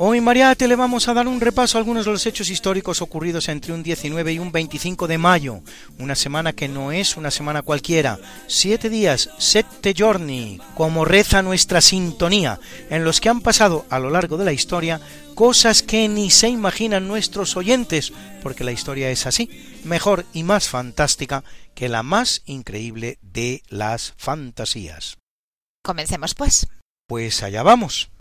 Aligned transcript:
Hoy, 0.00 0.20
Mariate, 0.20 0.68
le 0.68 0.76
vamos 0.76 1.08
a 1.08 1.14
dar 1.14 1.26
un 1.26 1.40
repaso 1.40 1.76
a 1.76 1.80
algunos 1.80 2.04
de 2.04 2.12
los 2.12 2.24
hechos 2.24 2.50
históricos 2.50 3.02
ocurridos 3.02 3.48
entre 3.48 3.72
un 3.72 3.82
19 3.82 4.32
y 4.32 4.38
un 4.38 4.52
25 4.52 5.08
de 5.08 5.18
mayo. 5.18 5.60
Una 5.98 6.14
semana 6.14 6.52
que 6.52 6.68
no 6.68 6.92
es 6.92 7.16
una 7.16 7.32
semana 7.32 7.62
cualquiera. 7.62 8.20
Siete 8.46 8.90
días, 8.90 9.28
sette 9.38 9.92
giorni, 9.92 10.60
como 10.76 11.04
reza 11.04 11.42
nuestra 11.42 11.80
sintonía, 11.80 12.60
en 12.90 13.02
los 13.02 13.20
que 13.20 13.28
han 13.28 13.40
pasado 13.40 13.86
a 13.90 13.98
lo 13.98 14.10
largo 14.10 14.36
de 14.36 14.44
la 14.44 14.52
historia 14.52 15.00
cosas 15.34 15.82
que 15.82 16.06
ni 16.06 16.30
se 16.30 16.48
imaginan 16.48 17.08
nuestros 17.08 17.56
oyentes, 17.56 18.12
porque 18.40 18.62
la 18.62 18.70
historia 18.70 19.10
es 19.10 19.26
así, 19.26 19.50
mejor 19.82 20.26
y 20.32 20.44
más 20.44 20.68
fantástica 20.68 21.42
que 21.74 21.88
la 21.88 22.04
más 22.04 22.42
increíble 22.46 23.18
de 23.20 23.64
las 23.68 24.14
fantasías. 24.16 25.18
Comencemos 25.82 26.36
pues. 26.36 26.68
Pues 27.08 27.42
allá 27.42 27.64
vamos. 27.64 28.12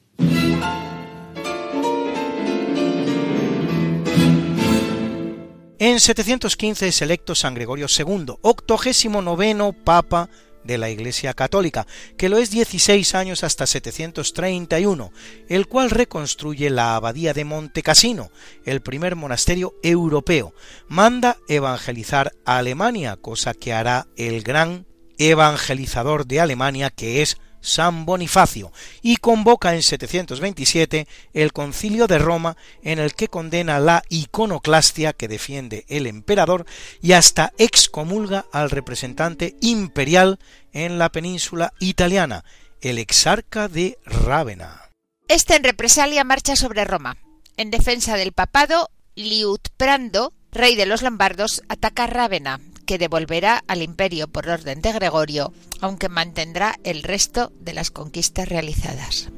En 5.89 6.01
715 6.01 6.89
es 6.89 7.01
electo 7.01 7.33
San 7.33 7.53
Gregorio 7.53 7.87
II, 7.87 8.33
octogésimo 8.41 9.21
noveno 9.21 9.71
Papa 9.71 10.29
de 10.65 10.77
la 10.77 10.89
Iglesia 10.89 11.33
Católica, 11.33 11.87
que 12.17 12.27
lo 12.27 12.39
es 12.39 12.51
16 12.51 13.15
años 13.15 13.45
hasta 13.45 13.65
731, 13.65 15.13
el 15.47 15.67
cual 15.67 15.89
reconstruye 15.89 16.69
la 16.71 16.97
abadía 16.97 17.33
de 17.33 17.45
Montecassino, 17.45 18.31
el 18.65 18.81
primer 18.81 19.15
monasterio 19.15 19.75
europeo. 19.81 20.53
Manda 20.89 21.37
evangelizar 21.47 22.33
a 22.43 22.57
Alemania, 22.57 23.15
cosa 23.15 23.53
que 23.53 23.71
hará 23.71 24.07
el 24.17 24.43
gran 24.43 24.87
evangelizador 25.17 26.27
de 26.27 26.41
Alemania, 26.41 26.89
que 26.89 27.21
es 27.21 27.37
San 27.67 28.05
Bonifacio, 28.05 28.71
y 29.01 29.17
convoca 29.17 29.75
en 29.75 29.83
727 29.83 31.07
el 31.33 31.51
concilio 31.51 32.07
de 32.07 32.17
Roma 32.17 32.55
en 32.81 32.99
el 32.99 33.13
que 33.13 33.27
condena 33.27 33.79
la 33.79 34.01
iconoclastia 34.09 35.13
que 35.13 35.27
defiende 35.27 35.85
el 35.89 36.07
emperador 36.07 36.65
y 37.01 37.11
hasta 37.11 37.51
excomulga 37.57 38.45
al 38.51 38.69
representante 38.69 39.55
imperial 39.61 40.39
en 40.71 40.97
la 40.97 41.09
península 41.09 41.73
italiana, 41.79 42.45
el 42.81 42.99
exarca 42.99 43.67
de 43.67 43.97
Rávena. 44.05 44.89
Este 45.27 45.55
en 45.55 45.63
represalia 45.63 46.23
marcha 46.23 46.55
sobre 46.55 46.85
Roma. 46.85 47.17
En 47.57 47.69
defensa 47.69 48.15
del 48.15 48.31
papado, 48.31 48.89
Liutprando, 49.15 50.31
rey 50.51 50.75
de 50.75 50.85
los 50.85 51.01
lombardos, 51.01 51.63
ataca 51.67 52.07
Rávena, 52.07 52.61
que 52.87 52.97
devolverá 52.97 53.63
al 53.67 53.83
imperio 53.83 54.27
por 54.27 54.49
orden 54.49 54.81
de 54.81 54.93
Gregorio, 54.93 55.53
aunque 55.81 56.09
mantendrá 56.09 56.79
el 56.83 57.03
resto 57.03 57.51
de 57.59 57.73
las 57.73 57.91
conquistas 57.91 58.49
realizadas. 58.49 59.29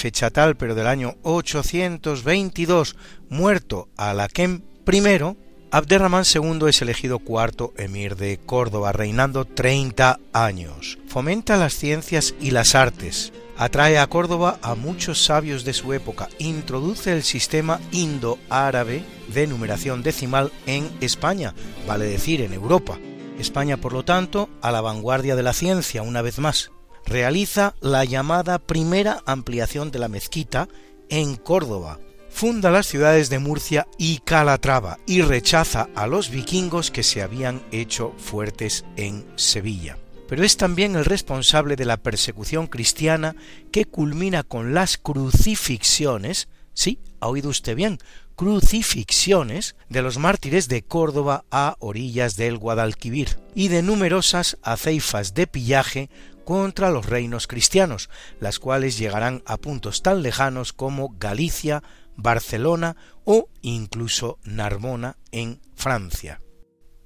Fecha 0.00 0.30
tal, 0.30 0.56
pero 0.56 0.74
del 0.74 0.86
año 0.86 1.16
822, 1.22 2.96
muerto 3.28 3.88
Alaquem 3.98 4.62
I, 4.90 5.36
Abderramán 5.70 6.24
II 6.24 6.68
es 6.68 6.80
elegido 6.80 7.18
cuarto 7.18 7.74
emir 7.76 8.16
de 8.16 8.38
Córdoba, 8.38 8.92
reinando 8.92 9.44
30 9.44 10.18
años. 10.32 10.98
Fomenta 11.06 11.58
las 11.58 11.74
ciencias 11.74 12.34
y 12.40 12.50
las 12.50 12.74
artes, 12.74 13.32
atrae 13.58 13.98
a 13.98 14.06
Córdoba 14.06 14.58
a 14.62 14.74
muchos 14.74 15.22
sabios 15.22 15.64
de 15.64 15.74
su 15.74 15.92
época, 15.92 16.28
introduce 16.38 17.12
el 17.12 17.22
sistema 17.22 17.78
indo-árabe 17.92 19.04
de 19.32 19.46
numeración 19.46 20.02
decimal 20.02 20.50
en 20.66 20.90
España, 21.02 21.54
vale 21.86 22.06
decir 22.06 22.40
en 22.40 22.54
Europa. 22.54 22.98
España, 23.38 23.76
por 23.76 23.92
lo 23.92 24.04
tanto, 24.04 24.48
a 24.62 24.72
la 24.72 24.80
vanguardia 24.80 25.36
de 25.36 25.42
la 25.42 25.52
ciencia 25.52 26.02
una 26.02 26.22
vez 26.22 26.38
más. 26.38 26.70
Realiza 27.10 27.74
la 27.80 28.04
llamada 28.04 28.60
primera 28.60 29.20
ampliación 29.26 29.90
de 29.90 29.98
la 29.98 30.06
mezquita 30.06 30.68
en 31.08 31.34
Córdoba, 31.34 31.98
funda 32.30 32.70
las 32.70 32.86
ciudades 32.86 33.28
de 33.30 33.40
Murcia 33.40 33.88
y 33.98 34.18
Calatrava 34.18 34.96
y 35.08 35.22
rechaza 35.22 35.88
a 35.96 36.06
los 36.06 36.30
vikingos 36.30 36.92
que 36.92 37.02
se 37.02 37.20
habían 37.20 37.62
hecho 37.72 38.14
fuertes 38.16 38.84
en 38.94 39.26
Sevilla. 39.34 39.98
Pero 40.28 40.44
es 40.44 40.56
también 40.56 40.94
el 40.94 41.04
responsable 41.04 41.74
de 41.74 41.84
la 41.84 41.96
persecución 41.96 42.68
cristiana 42.68 43.34
que 43.72 43.86
culmina 43.86 44.44
con 44.44 44.72
las 44.72 44.96
crucifixiones, 44.96 46.46
sí, 46.74 47.00
ha 47.18 47.26
oído 47.26 47.48
usted 47.48 47.74
bien, 47.74 47.98
crucifixiones 48.36 49.74
de 49.88 50.02
los 50.02 50.16
mártires 50.16 50.68
de 50.68 50.82
Córdoba 50.82 51.44
a 51.50 51.74
orillas 51.80 52.36
del 52.36 52.56
Guadalquivir 52.56 53.36
y 53.56 53.66
de 53.66 53.82
numerosas 53.82 54.58
aceifas 54.62 55.34
de 55.34 55.48
pillaje 55.48 56.08
contra 56.50 56.90
los 56.90 57.06
reinos 57.06 57.46
cristianos, 57.46 58.10
las 58.40 58.58
cuales 58.58 58.98
llegarán 58.98 59.44
a 59.46 59.56
puntos 59.56 60.02
tan 60.02 60.20
lejanos 60.20 60.72
como 60.72 61.14
Galicia, 61.16 61.84
Barcelona 62.16 62.96
o 63.22 63.48
incluso 63.62 64.40
Narbona 64.42 65.16
en 65.30 65.60
Francia. 65.76 66.40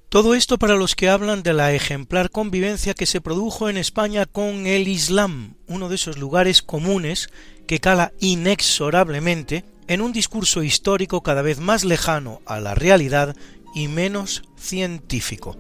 Todo 0.08 0.35
esto 0.35 0.58
para 0.58 0.76
los 0.76 0.96
que 0.96 1.11
hablan 1.11 1.43
de 1.43 1.52
la 1.52 1.75
ejemplar 1.75 2.31
convivencia 2.31 2.94
que 2.94 3.05
se 3.05 3.20
produjo 3.20 3.69
en 3.69 3.76
España 3.76 4.25
con 4.25 4.67
el 4.67 4.88
Islam, 4.88 5.58
uno 5.67 5.91
de 5.91 5.96
esos 5.96 6.17
lugares 6.17 6.62
comunes 6.62 7.29
que 7.67 7.81
cala 7.81 8.14
inexorablemente 8.20 9.67
en 9.88 10.00
un 10.00 10.14
discurso 10.14 10.62
histórico 10.62 11.23
cada 11.23 11.43
vez 11.43 11.61
más 11.61 11.85
lejano 11.85 12.41
a 12.46 12.61
la 12.61 12.75
realidad 12.75 13.37
y 13.75 13.88
menos 13.88 14.43
científico. 14.56 15.55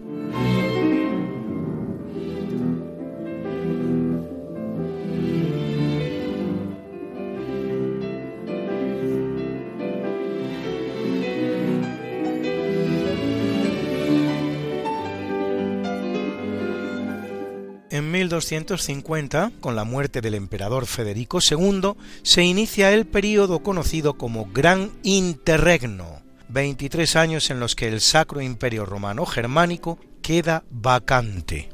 En 17.94 18.10
1250, 18.10 19.52
con 19.60 19.76
la 19.76 19.84
muerte 19.84 20.20
del 20.20 20.34
emperador 20.34 20.86
Federico 20.86 21.38
II, 21.38 21.92
se 22.24 22.42
inicia 22.42 22.92
el 22.92 23.06
período 23.06 23.62
conocido 23.62 24.14
como 24.18 24.46
Gran 24.46 24.90
Interregno, 25.04 26.20
23 26.48 27.14
años 27.14 27.50
en 27.50 27.60
los 27.60 27.76
que 27.76 27.86
el 27.86 28.00
Sacro 28.00 28.40
Imperio 28.40 28.84
Romano 28.84 29.24
Germánico 29.26 30.00
queda 30.22 30.64
vacante. 30.72 31.68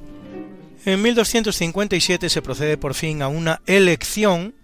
En 0.84 1.00
1257 1.00 2.28
se 2.28 2.42
procede 2.42 2.76
por 2.76 2.92
fin 2.92 3.22
a 3.22 3.28
una 3.28 3.62
elección 3.64 4.54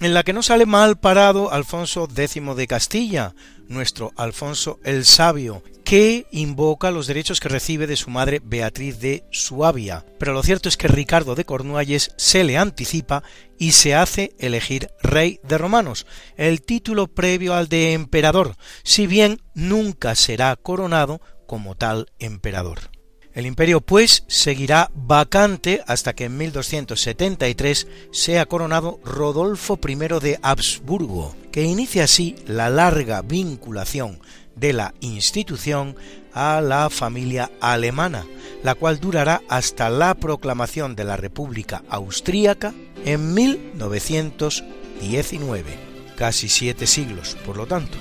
en 0.00 0.14
la 0.14 0.22
que 0.22 0.32
no 0.32 0.42
sale 0.42 0.64
mal 0.64 0.98
parado 0.98 1.52
Alfonso 1.52 2.08
X 2.16 2.42
de 2.56 2.66
Castilla, 2.66 3.34
nuestro 3.68 4.12
Alfonso 4.16 4.80
el 4.82 5.04
Sabio, 5.04 5.62
que 5.92 6.26
invoca 6.30 6.90
los 6.90 7.06
derechos 7.06 7.38
que 7.38 7.50
recibe 7.50 7.86
de 7.86 7.98
su 7.98 8.08
madre 8.08 8.40
Beatriz 8.42 8.98
de 8.98 9.26
Suabia. 9.30 10.06
Pero 10.18 10.32
lo 10.32 10.42
cierto 10.42 10.70
es 10.70 10.78
que 10.78 10.88
Ricardo 10.88 11.34
de 11.34 11.44
Cornualles 11.44 12.14
se 12.16 12.44
le 12.44 12.56
anticipa 12.56 13.22
y 13.58 13.72
se 13.72 13.94
hace 13.94 14.34
elegir 14.38 14.88
rey 15.02 15.38
de 15.42 15.58
romanos, 15.58 16.06
el 16.38 16.62
título 16.62 17.08
previo 17.08 17.52
al 17.52 17.68
de 17.68 17.92
emperador, 17.92 18.56
si 18.84 19.06
bien 19.06 19.42
nunca 19.52 20.14
será 20.14 20.56
coronado 20.56 21.20
como 21.46 21.74
tal 21.74 22.06
emperador. 22.18 22.90
El 23.34 23.44
imperio, 23.44 23.82
pues, 23.82 24.24
seguirá 24.28 24.90
vacante 24.94 25.82
hasta 25.86 26.14
que 26.14 26.24
en 26.24 26.38
1273 26.38 27.86
sea 28.12 28.46
coronado 28.46 28.98
Rodolfo 29.04 29.78
I 29.86 29.94
de 29.94 30.38
Habsburgo, 30.42 31.36
que 31.50 31.64
inicia 31.64 32.04
así 32.04 32.34
la 32.46 32.70
larga 32.70 33.20
vinculación 33.20 34.20
de 34.56 34.72
la 34.72 34.94
institución 35.00 35.94
a 36.34 36.60
la 36.60 36.90
familia 36.90 37.52
alemana, 37.60 38.26
la 38.62 38.74
cual 38.74 38.98
durará 39.00 39.40
hasta 39.48 39.90
la 39.90 40.14
proclamación 40.14 40.96
de 40.96 41.04
la 41.04 41.16
República 41.16 41.82
Austríaca 41.88 42.74
en 43.04 43.34
1919, 43.34 45.76
casi 46.16 46.48
siete 46.48 46.86
siglos, 46.86 47.36
por 47.44 47.56
lo 47.56 47.66
tanto. 47.66 47.98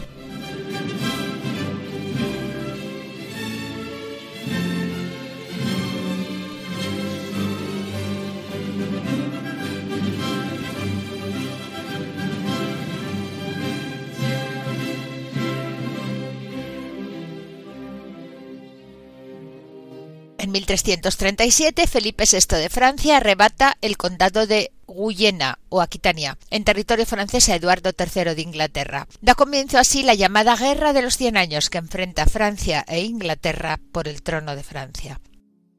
En 20.51 20.59
1337, 20.59 21.87
Felipe 21.87 22.25
VI 22.29 22.57
de 22.57 22.67
Francia 22.67 23.15
arrebata 23.15 23.77
el 23.79 23.95
condado 23.95 24.47
de 24.47 24.73
Guyena 24.85 25.59
o 25.69 25.79
Aquitania, 25.79 26.37
en 26.49 26.65
territorio 26.65 27.05
francés 27.05 27.47
a 27.47 27.55
Eduardo 27.55 27.91
III 27.97 28.35
de 28.35 28.41
Inglaterra. 28.41 29.07
Da 29.21 29.33
comienzo 29.33 29.77
así 29.77 30.03
la 30.03 30.13
llamada 30.13 30.57
Guerra 30.57 30.91
de 30.91 31.03
los 31.03 31.15
Cien 31.15 31.37
Años 31.37 31.69
que 31.69 31.77
enfrenta 31.77 32.25
Francia 32.25 32.83
e 32.89 32.99
Inglaterra 32.99 33.79
por 33.93 34.09
el 34.09 34.23
trono 34.23 34.57
de 34.57 34.63
Francia. 34.63 35.21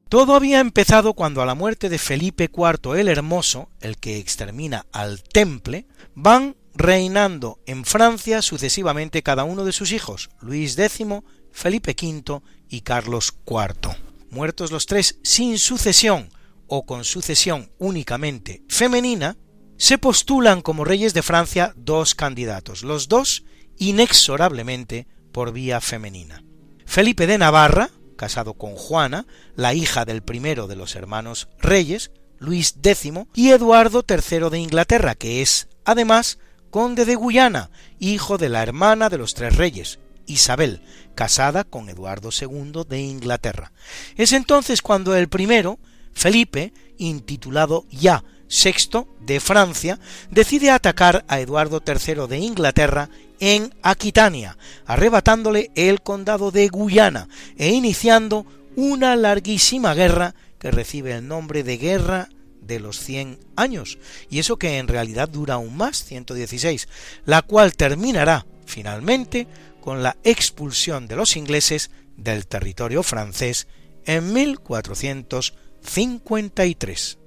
Todo 0.09 0.35
había 0.35 0.61
empezado 0.61 1.13
cuando 1.13 1.43
a 1.43 1.47
la 1.47 1.55
muerte 1.55 1.91
de 1.91 1.99
Felipe 1.99 2.45
IV 2.51 2.99
el 2.99 3.09
Hermoso, 3.09 3.69
el 3.83 3.99
que 3.99 4.17
extermina 4.17 4.87
al 4.91 5.23
Temple, 5.23 5.85
van 6.15 6.57
reinando 6.75 7.59
en 7.67 7.85
Francia 7.85 8.41
sucesivamente 8.41 9.23
cada 9.23 9.45
uno 9.45 9.67
de 9.67 9.73
sus 9.73 9.93
hijos, 9.93 10.31
Luis 10.41 10.79
X, 10.79 11.07
Felipe 11.53 11.95
V 11.95 12.41
y 12.71 12.81
Carlos 12.81 13.35
IV 13.47 14.12
muertos 14.33 14.73
los 14.73 14.87
tres 14.87 15.21
sin 15.23 15.59
sucesión 15.59 16.31
o 16.67 16.87
con 16.87 17.05
sucesión 17.05 17.71
únicamente 17.79 18.63
femenina, 18.69 19.37
se 19.77 19.99
postulan 19.99 20.63
como 20.63 20.85
reyes 20.85 21.13
de 21.13 21.23
Francia 21.23 21.75
dos 21.77 22.15
candidatos, 22.15 22.83
los 22.83 23.09
dos 23.09 23.45
inexorablemente 23.79 25.07
por 25.33 25.53
vía 25.53 25.81
femenina. 25.81 26.43
Felipe 26.87 27.27
de 27.27 27.37
Navarra, 27.37 27.91
casado 28.17 28.55
con 28.55 28.75
Juana, 28.75 29.27
la 29.55 29.75
hija 29.75 30.05
del 30.05 30.23
primero 30.23 30.67
de 30.67 30.77
los 30.77 30.95
hermanos 30.95 31.49
reyes, 31.59 32.11
Luis 32.39 32.77
X, 32.83 33.13
y 33.35 33.51
Eduardo 33.51 34.05
III 34.09 34.51
de 34.51 34.59
Inglaterra, 34.59 35.15
que 35.15 35.43
es, 35.43 35.69
además, 35.85 36.39
conde 36.71 37.05
de 37.05 37.17
Guyana, 37.17 37.71
hijo 37.99 38.39
de 38.39 38.49
la 38.49 38.63
hermana 38.63 39.11
de 39.11 39.19
los 39.19 39.35
tres 39.35 39.57
reyes, 39.57 39.99
Isabel, 40.27 40.83
casada 41.15 41.65
con 41.65 41.89
Eduardo 41.89 42.31
II 42.31 42.85
de 42.89 43.01
Inglaterra. 43.01 43.73
Es 44.17 44.33
entonces 44.33 44.83
cuando 44.83 45.15
el 45.17 45.29
primero, 45.29 45.79
Felipe, 46.13 46.73
intitulado 46.99 47.85
ya 47.91 48.25
VI 48.49 49.07
de 49.21 49.41
Francia, 49.41 49.99
decide 50.31 50.71
atacar 50.71 51.25
a 51.29 51.41
Eduardo 51.41 51.83
III 51.85 52.27
de 52.29 52.39
Inglaterra 52.39 53.09
en 53.41 53.75
Aquitania, 53.83 54.57
arrebatándole 54.87 55.71
el 55.75 56.03
condado 56.03 56.51
de 56.51 56.69
Guyana 56.69 57.29
e 57.57 57.71
iniciando 57.71 58.47
una 58.77 59.17
larguísima 59.17 59.95
guerra 59.95 60.35
que 60.59 60.71
recibe 60.71 61.13
el 61.17 61.27
nombre 61.27 61.65
de 61.65 61.77
Guerra 61.77 62.29
de 62.61 62.79
los 62.79 63.01
Cien 63.01 63.41
años, 63.57 63.99
y 64.31 64.39
eso 64.39 64.57
que 64.57 64.79
en 64.79 64.87
realidad 64.87 65.29
dura 65.29 65.55
aún 65.55 65.77
más, 65.77 66.05
116, 66.05 66.89
la 67.25 67.43
cual 67.43 67.75
terminará 67.75 68.47
finalmente 68.65 69.49
con 69.83 70.03
la 70.03 70.17
expulsión 70.25 71.07
de 71.07 71.17
los 71.17 71.37
ingleses 71.37 71.91
del 72.17 72.47
territorio 72.47 73.03
francés 73.03 73.69
en 74.07 74.33
1453. 74.33 77.19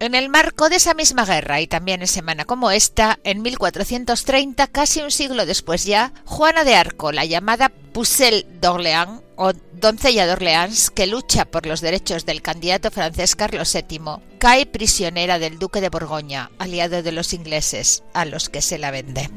En 0.00 0.14
el 0.14 0.28
marco 0.28 0.68
de 0.68 0.76
esa 0.76 0.94
misma 0.94 1.24
guerra 1.24 1.60
y 1.60 1.66
también 1.66 2.02
en 2.02 2.06
semana 2.06 2.44
como 2.44 2.70
esta, 2.70 3.18
en 3.24 3.42
1430, 3.42 4.68
casi 4.68 5.00
un 5.00 5.10
siglo 5.10 5.44
después 5.44 5.84
ya, 5.84 6.12
Juana 6.24 6.62
de 6.62 6.76
Arco, 6.76 7.10
la 7.10 7.24
llamada 7.24 7.68
Pucelle 7.68 8.46
d'Orléans 8.60 9.22
o 9.34 9.52
doncella 9.52 10.26
de 10.26 10.32
Orleans, 10.32 10.90
que 10.90 11.08
lucha 11.08 11.46
por 11.46 11.66
los 11.66 11.80
derechos 11.80 12.26
del 12.26 12.42
candidato 12.42 12.92
francés 12.92 13.34
Carlos 13.34 13.72
VII, 13.72 14.38
cae 14.38 14.66
prisionera 14.66 15.40
del 15.40 15.58
duque 15.58 15.80
de 15.80 15.88
Borgoña, 15.88 16.50
aliado 16.58 17.02
de 17.02 17.12
los 17.12 17.32
ingleses, 17.32 18.04
a 18.14 18.24
los 18.24 18.48
que 18.48 18.62
se 18.62 18.78
la 18.78 18.92
vende. 18.92 19.28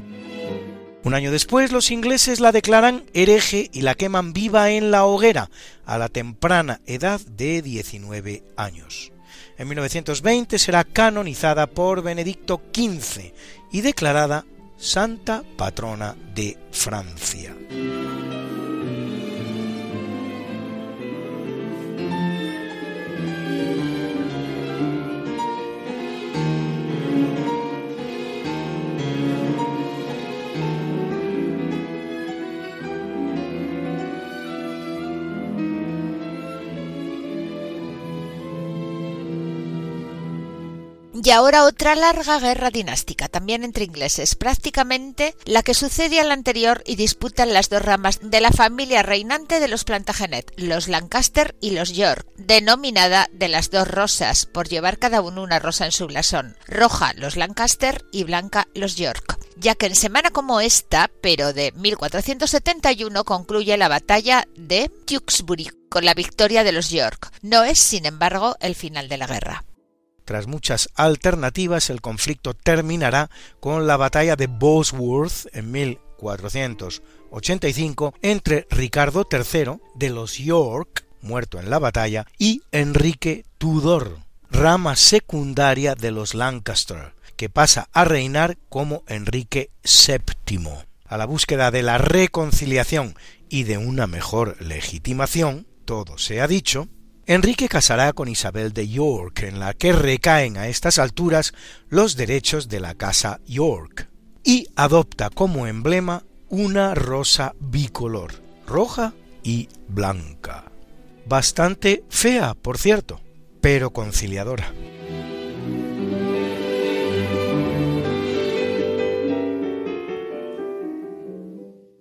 Un 1.04 1.16
año 1.16 1.32
después 1.32 1.72
los 1.72 1.90
ingleses 1.90 2.40
la 2.40 2.52
declaran 2.52 3.06
hereje 3.16 3.72
y 3.74 3.82
la 3.82 3.96
queman 3.96 4.34
viva 4.34 4.70
en 4.70 4.92
la 4.92 5.06
hoguera, 5.06 5.50
a 5.86 5.98
la 5.98 6.10
temprana 6.10 6.82
edad 6.86 7.20
de 7.22 7.64
19 7.64 8.44
años. 8.58 9.12
En 9.58 9.68
1920 9.68 10.58
será 10.58 10.84
canonizada 10.84 11.68
por 11.68 12.02
Benedicto 12.02 12.62
XV 12.74 13.34
y 13.72 13.82
declarada 13.82 14.46
Santa 14.78 15.44
Patrona 15.58 16.16
de 16.34 16.58
Francia. 16.72 17.56
Y 41.32 41.34
ahora 41.34 41.64
otra 41.64 41.96
larga 41.96 42.40
guerra 42.40 42.72
dinástica, 42.72 43.30
también 43.30 43.64
entre 43.64 43.86
ingleses, 43.86 44.36
prácticamente 44.36 45.34
la 45.46 45.64
que 45.64 45.74
sucede 45.74 46.20
a 46.20 46.26
la 46.26 46.34
anterior 46.34 46.84
y 46.86 46.98
disputan 46.98 47.54
las 47.54 47.70
dos 47.70 47.82
ramas 47.82 48.20
de 48.22 48.42
la 48.42 48.52
familia 48.52 49.02
reinante 49.02 49.62
de 49.62 49.70
los 49.70 49.86
Plantagenet, 49.86 50.52
los 50.58 50.90
Lancaster 50.90 51.56
y 51.62 51.70
los 51.70 51.94
York, 51.94 52.28
denominada 52.36 53.30
de 53.32 53.48
las 53.48 53.72
dos 53.72 53.88
rosas, 53.88 54.46
por 54.46 54.68
llevar 54.68 54.98
cada 54.98 55.22
uno 55.22 55.42
una 55.42 55.60
rosa 55.60 55.86
en 55.86 55.94
su 55.94 56.08
blasón, 56.08 56.58
roja 56.68 57.14
los 57.16 57.38
Lancaster 57.38 58.04
y 58.12 58.26
blanca 58.26 58.68
los 58.74 58.98
York 58.98 59.40
ya 59.56 59.76
que 59.76 59.86
en 59.86 59.96
semana 59.96 60.32
como 60.32 60.60
esta, 60.60 61.10
pero 61.22 61.54
de 61.54 61.72
1471, 61.74 63.24
concluye 63.24 63.78
la 63.78 63.88
batalla 63.88 64.48
de 64.58 64.90
Tewkesbury 65.06 65.70
con 65.88 66.04
la 66.04 66.16
victoria 66.16 66.64
de 66.64 66.72
los 66.72 66.90
York. 66.90 67.32
No 67.44 67.64
es, 67.64 67.78
sin 67.78 68.08
embargo, 68.08 68.56
el 68.60 68.74
final 68.74 69.08
de 69.08 69.18
la 69.18 69.28
guerra. 69.28 69.64
Tras 70.26 70.48
muchas 70.48 70.90
alternativas, 70.96 71.90
el 71.90 72.02
conflicto 72.02 72.54
terminará 72.54 73.30
con 73.60 73.88
la 73.88 73.96
batalla 73.98 74.36
de 74.36 74.48
Bosworth 74.48 75.48
en 75.54 75.72
1485 75.72 78.14
entre 78.22 78.68
Ricardo 78.70 79.28
III 79.32 79.80
de 79.96 80.10
los 80.10 80.38
York, 80.38 81.06
muerto 81.22 81.60
en 81.60 81.70
la 81.70 81.80
batalla, 81.80 82.26
y 82.38 82.62
Enrique 82.72 83.46
Tudor, 83.58 84.20
rama 84.50 84.96
secundaria 84.96 85.96
de 85.96 86.12
los 86.12 86.36
Lancaster, 86.36 87.14
que 87.36 87.50
pasa 87.50 87.90
a 87.92 88.06
reinar 88.06 88.58
como 88.70 89.04
Enrique 89.08 89.72
VII. 89.84 90.70
A 91.06 91.18
la 91.18 91.26
búsqueda 91.26 91.72
de 91.72 91.84
la 91.84 91.98
reconciliación 91.98 93.16
y 93.50 93.64
de 93.64 93.78
una 93.78 94.08
mejor 94.08 94.56
legitimación, 94.62 95.68
todo 95.84 96.18
se 96.18 96.40
ha 96.40 96.48
dicho, 96.48 96.88
Enrique 97.34 97.70
casará 97.70 98.12
con 98.12 98.28
Isabel 98.28 98.74
de 98.74 98.90
York, 98.90 99.44
en 99.44 99.62
la 99.62 99.74
que 99.74 99.94
recaen 99.94 100.58
a 100.58 100.68
estas 100.68 101.00
alturas 101.00 101.54
los 101.88 102.18
derechos 102.18 102.68
de 102.68 102.82
la 102.82 102.94
casa 102.94 103.40
York, 103.48 104.10
y 104.44 104.68
adopta 104.76 105.30
como 105.30 105.66
emblema 105.66 106.26
una 106.50 106.94
rosa 106.94 107.56
bicolor, 107.62 108.34
roja 108.68 109.14
y 109.44 109.70
blanca. 109.88 110.74
Bastante 111.26 112.04
fea, 112.10 112.54
por 112.54 112.78
cierto, 112.78 113.22
pero 113.62 113.92
conciliadora. 113.92 114.74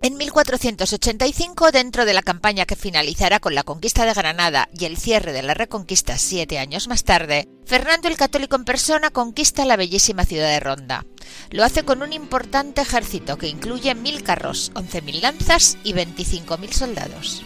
En 0.02 0.16
1485, 0.16 1.72
dentro 1.72 2.06
de 2.06 2.14
la 2.14 2.22
campaña 2.22 2.64
que 2.64 2.74
finalizará 2.74 3.38
con 3.38 3.54
la 3.54 3.64
conquista 3.64 4.06
de 4.06 4.14
Granada 4.14 4.70
y 4.72 4.86
el 4.86 4.96
cierre 4.96 5.34
de 5.34 5.42
la 5.42 5.52
Reconquista 5.52 6.16
siete 6.16 6.58
años 6.58 6.88
más 6.88 7.04
tarde, 7.04 7.48
Fernando 7.66 8.08
el 8.08 8.16
Católico 8.16 8.56
en 8.56 8.64
persona 8.64 9.10
conquista 9.10 9.66
la 9.66 9.76
bellísima 9.76 10.24
ciudad 10.24 10.48
de 10.48 10.60
Ronda. 10.60 11.04
Lo 11.50 11.64
hace 11.64 11.82
con 11.82 12.00
un 12.00 12.14
importante 12.14 12.80
ejército 12.80 13.36
que 13.36 13.48
incluye 13.48 13.94
mil 13.94 14.22
carros, 14.22 14.72
once 14.74 15.02
mil 15.02 15.20
lanzas 15.20 15.76
y 15.84 15.92
veinticinco 15.92 16.56
mil 16.56 16.72
soldados. 16.72 17.44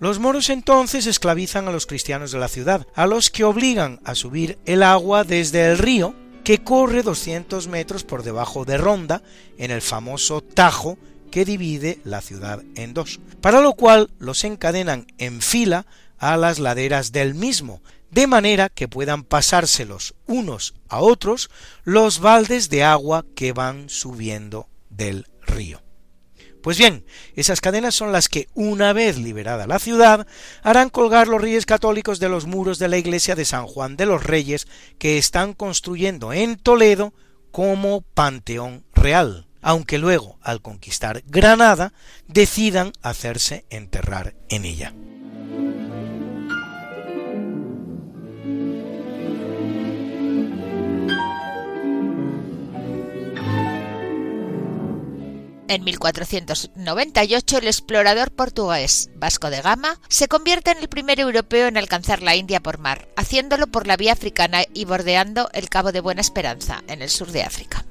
Los 0.00 0.20
moros 0.20 0.48
entonces 0.48 1.06
esclavizan 1.06 1.66
a 1.66 1.72
los 1.72 1.86
cristianos 1.86 2.30
de 2.30 2.38
la 2.38 2.48
ciudad, 2.48 2.86
a 2.94 3.06
los 3.06 3.30
que 3.30 3.42
obligan 3.42 4.00
a 4.04 4.14
subir 4.14 4.58
el 4.64 4.84
agua 4.84 5.24
desde 5.24 5.66
el 5.66 5.78
río, 5.78 6.14
que 6.44 6.62
corre 6.62 7.02
200 7.02 7.66
metros 7.66 8.04
por 8.04 8.22
debajo 8.22 8.64
de 8.64 8.78
Ronda, 8.78 9.22
en 9.58 9.72
el 9.72 9.82
famoso 9.82 10.40
Tajo 10.40 10.98
que 11.32 11.44
divide 11.44 12.00
la 12.04 12.20
ciudad 12.20 12.62
en 12.76 12.94
dos, 12.94 13.20
para 13.40 13.60
lo 13.60 13.74
cual 13.74 14.10
los 14.18 14.44
encadenan 14.44 15.06
en 15.18 15.42
fila 15.42 15.84
a 16.18 16.36
las 16.36 16.58
laderas 16.58 17.12
del 17.12 17.34
mismo, 17.34 17.82
de 18.10 18.26
manera 18.26 18.68
que 18.68 18.88
puedan 18.88 19.24
pasárselos 19.24 20.14
unos 20.26 20.74
a 20.88 21.00
otros 21.00 21.50
los 21.84 22.20
baldes 22.20 22.70
de 22.70 22.84
agua 22.84 23.26
que 23.34 23.52
van 23.52 23.88
subiendo 23.88 24.68
del 24.88 25.26
río. 25.42 25.87
Pues 26.68 26.76
bien, 26.76 27.06
esas 27.34 27.62
cadenas 27.62 27.94
son 27.94 28.12
las 28.12 28.28
que, 28.28 28.46
una 28.52 28.92
vez 28.92 29.16
liberada 29.16 29.66
la 29.66 29.78
ciudad, 29.78 30.26
harán 30.62 30.90
colgar 30.90 31.26
los 31.26 31.40
reyes 31.40 31.64
católicos 31.64 32.20
de 32.20 32.28
los 32.28 32.44
muros 32.44 32.78
de 32.78 32.88
la 32.88 32.98
iglesia 32.98 33.34
de 33.34 33.46
San 33.46 33.66
Juan 33.66 33.96
de 33.96 34.04
los 34.04 34.22
Reyes 34.22 34.68
que 34.98 35.16
están 35.16 35.54
construyendo 35.54 36.34
en 36.34 36.58
Toledo 36.58 37.14
como 37.52 38.02
panteón 38.02 38.84
real, 38.92 39.46
aunque 39.62 39.96
luego, 39.96 40.36
al 40.42 40.60
conquistar 40.60 41.22
Granada, 41.26 41.94
decidan 42.26 42.92
hacerse 43.00 43.64
enterrar 43.70 44.34
en 44.50 44.66
ella. 44.66 44.92
En 55.68 55.84
1498 55.84 57.58
el 57.58 57.66
explorador 57.66 58.30
portugués 58.30 59.10
Vasco 59.16 59.50
de 59.50 59.60
Gama 59.60 60.00
se 60.08 60.26
convierte 60.26 60.70
en 60.70 60.78
el 60.78 60.88
primer 60.88 61.20
europeo 61.20 61.66
en 61.66 61.76
alcanzar 61.76 62.22
la 62.22 62.34
India 62.34 62.60
por 62.60 62.78
mar, 62.78 63.06
haciéndolo 63.16 63.66
por 63.66 63.86
la 63.86 63.98
vía 63.98 64.14
africana 64.14 64.62
y 64.72 64.86
bordeando 64.86 65.50
el 65.52 65.68
Cabo 65.68 65.92
de 65.92 66.00
Buena 66.00 66.22
Esperanza, 66.22 66.82
en 66.88 67.02
el 67.02 67.10
sur 67.10 67.30
de 67.32 67.42
África. 67.42 67.84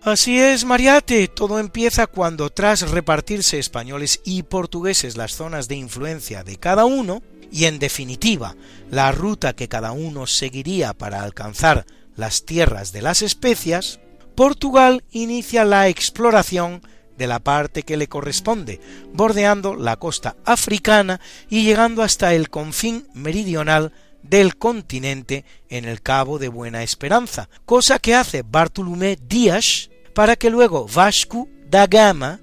Así 0.00 0.38
es, 0.38 0.64
Mariate, 0.64 1.28
todo 1.28 1.58
empieza 1.58 2.06
cuando 2.06 2.48
tras 2.48 2.90
repartirse 2.90 3.58
españoles 3.58 4.22
y 4.24 4.44
portugueses 4.44 5.18
las 5.18 5.32
zonas 5.32 5.68
de 5.68 5.76
influencia 5.76 6.44
de 6.44 6.56
cada 6.56 6.86
uno, 6.86 7.22
y 7.52 7.66
en 7.66 7.78
definitiva 7.78 8.56
la 8.90 9.12
ruta 9.12 9.54
que 9.54 9.68
cada 9.68 9.92
uno 9.92 10.26
seguiría 10.26 10.94
para 10.94 11.22
alcanzar 11.22 11.84
las 12.16 12.46
tierras 12.46 12.92
de 12.92 13.02
las 13.02 13.20
especias, 13.20 14.00
Portugal 14.34 15.04
inicia 15.10 15.66
la 15.66 15.88
exploración 15.88 16.80
de 17.18 17.26
la 17.26 17.40
parte 17.40 17.82
que 17.82 17.96
le 17.96 18.08
corresponde, 18.08 18.80
bordeando 19.12 19.74
la 19.74 19.96
costa 19.96 20.36
africana 20.44 21.20
y 21.50 21.64
llegando 21.64 22.02
hasta 22.02 22.32
el 22.32 22.48
confín 22.48 23.06
meridional 23.12 23.92
del 24.22 24.56
continente 24.56 25.44
en 25.68 25.84
el 25.84 26.00
Cabo 26.00 26.38
de 26.38 26.48
Buena 26.48 26.82
Esperanza, 26.82 27.48
cosa 27.64 27.98
que 27.98 28.14
hace 28.14 28.42
Bartolomé 28.42 29.18
Díaz 29.28 29.90
para 30.14 30.36
que 30.36 30.50
luego 30.50 30.86
Vasco 30.86 31.48
da 31.68 31.86
Gama, 31.86 32.40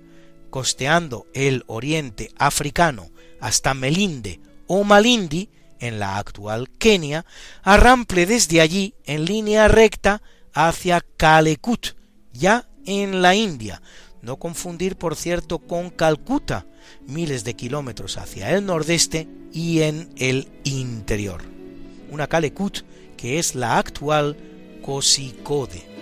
costeando 0.49 1.25
el 1.33 1.63
oriente 1.67 2.31
africano 2.37 3.09
hasta 3.39 3.73
Melinde 3.73 4.39
o 4.67 4.83
Malindi, 4.83 5.49
en 5.79 5.99
la 5.99 6.17
actual 6.17 6.69
Kenia, 6.77 7.25
arrample 7.63 8.25
desde 8.25 8.61
allí 8.61 8.95
en 9.05 9.25
línea 9.25 9.67
recta 9.67 10.21
hacia 10.53 11.01
Calecut, 11.17 11.95
ya 12.33 12.67
en 12.85 13.21
la 13.21 13.35
India, 13.35 13.81
no 14.25 14.37
confundir 14.37 14.97
por 14.97 15.15
cierto 15.15 15.59
con 15.59 15.91
Calcuta, 15.91 16.65
miles 17.07 17.43
de 17.43 17.55
kilómetros 17.55 18.17
hacia 18.17 18.51
el 18.55 18.65
nordeste 18.65 19.27
y 19.53 19.81
en 19.81 20.09
el 20.17 20.47
interior. 20.63 21.41
Una 22.11 22.27
Calecut 22.27 22.79
que 23.15 23.39
es 23.39 23.55
la 23.55 23.77
actual 23.77 24.35
Cosicode. 24.81 25.94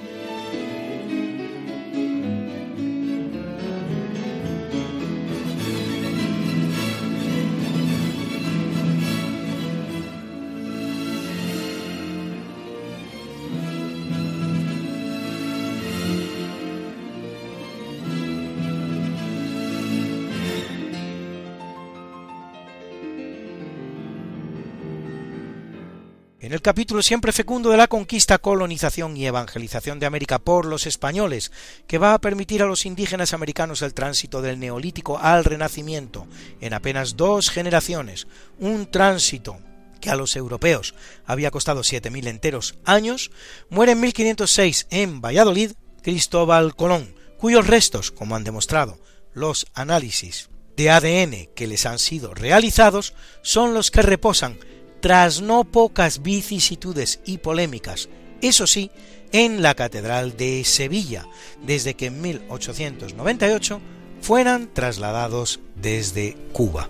El 26.53 26.61
capítulo 26.61 27.01
siempre 27.01 27.31
fecundo 27.31 27.71
de 27.71 27.77
la 27.77 27.87
conquista, 27.87 28.37
colonización 28.37 29.17
y 29.17 29.25
evangelización 29.25 29.97
de 29.97 30.05
América 30.05 30.37
por 30.37 30.67
los 30.67 30.85
españoles, 30.85 31.51
que 31.87 31.97
va 31.97 32.13
a 32.13 32.21
permitir 32.21 32.61
a 32.61 32.67
los 32.67 32.85
indígenas 32.85 33.33
americanos 33.33 33.81
el 33.81 33.95
tránsito 33.95 34.39
del 34.43 34.59
neolítico 34.59 35.17
al 35.17 35.45
renacimiento 35.45 36.27
en 36.61 36.75
apenas 36.75 37.17
dos 37.17 37.49
generaciones, 37.49 38.27
un 38.59 38.85
tránsito 38.85 39.57
que 39.99 40.11
a 40.11 40.15
los 40.15 40.35
europeos 40.35 40.93
había 41.25 41.49
costado 41.49 41.83
siete 41.83 42.11
mil 42.11 42.27
enteros 42.27 42.75
años, 42.85 43.31
muere 43.71 43.93
en 43.93 44.01
1506 44.01 44.85
en 44.91 45.21
Valladolid 45.21 45.71
Cristóbal 46.03 46.75
Colón, 46.75 47.15
cuyos 47.39 47.65
restos, 47.65 48.11
como 48.11 48.35
han 48.35 48.43
demostrado 48.43 48.99
los 49.33 49.65
análisis 49.73 50.51
de 50.77 50.91
ADN 50.91 51.49
que 51.55 51.65
les 51.65 51.87
han 51.87 51.97
sido 51.97 52.35
realizados, 52.35 53.15
son 53.41 53.73
los 53.73 53.89
que 53.89 54.03
reposan 54.03 54.59
tras 55.03 55.41
no 55.41 55.65
pocas 55.65 56.21
vicisitudes 56.21 57.19
y 57.25 57.39
polémicas, 57.39 58.07
eso 58.41 58.65
sí, 58.65 58.89
en 59.33 59.61
la 59.61 59.75
Catedral 59.75 60.37
de 60.37 60.63
Sevilla, 60.63 61.25
desde 61.61 61.95
que 61.95 62.05
en 62.05 62.21
1898 62.21 63.81
fueran 64.21 64.73
trasladados 64.73 65.59
desde 65.75 66.37
Cuba. 66.53 66.89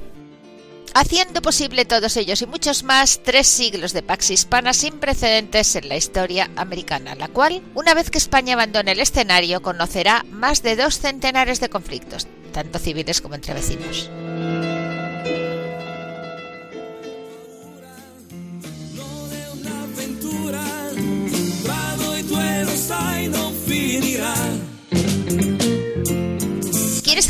Haciendo 0.94 1.42
posible 1.42 1.86
todos 1.86 2.16
ellos 2.16 2.40
y 2.44 2.46
muchos 2.46 2.84
más 2.84 3.22
tres 3.24 3.48
siglos 3.48 3.94
de 3.94 4.04
Pax 4.04 4.30
Hispana 4.30 4.76
sin 4.76 5.00
precedentes 5.00 5.76
en 5.76 5.90
la 5.90 5.98
historia 5.98 6.52
americana, 6.56 7.16
la 7.16 7.30
cual, 7.30 7.64
una 7.74 7.96
vez 7.96 8.12
que 8.12 8.20
España 8.20 8.54
abandone 8.54 8.92
el 8.92 9.00
escenario, 9.00 9.64
conocerá 9.64 10.24
más 10.30 10.62
de 10.62 10.76
dos 10.76 11.00
centenares 11.00 11.60
de 11.60 11.70
conflictos, 11.70 12.28
tanto 12.52 12.78
civiles 12.78 13.22
como 13.22 13.34
entre 13.34 13.56
vecinos. 13.56 14.12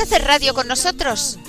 Hacer 0.03 0.23
radio 0.23 0.53
con 0.53 0.67
nosotros? 0.67 1.39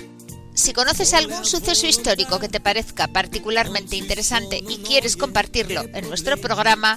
Si 0.55 0.73
conoces 0.73 1.13
algún 1.15 1.45
suceso 1.45 1.87
histórico 1.87 2.39
que 2.39 2.49
te 2.49 2.61
parezca 2.61 3.09
particularmente 3.09 3.97
interesante 3.97 4.63
y 4.69 4.79
quieres 4.79 5.17
compartirlo 5.17 5.83
en 5.93 6.09
nuestro 6.09 6.37
programa, 6.37 6.97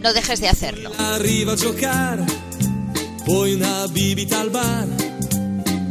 no 0.00 0.12
dejes 0.14 0.40
de 0.40 0.48
hacerlo. 0.48 0.90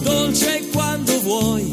Dolce 0.00 0.68
quando 0.72 1.20
vuoi, 1.20 1.72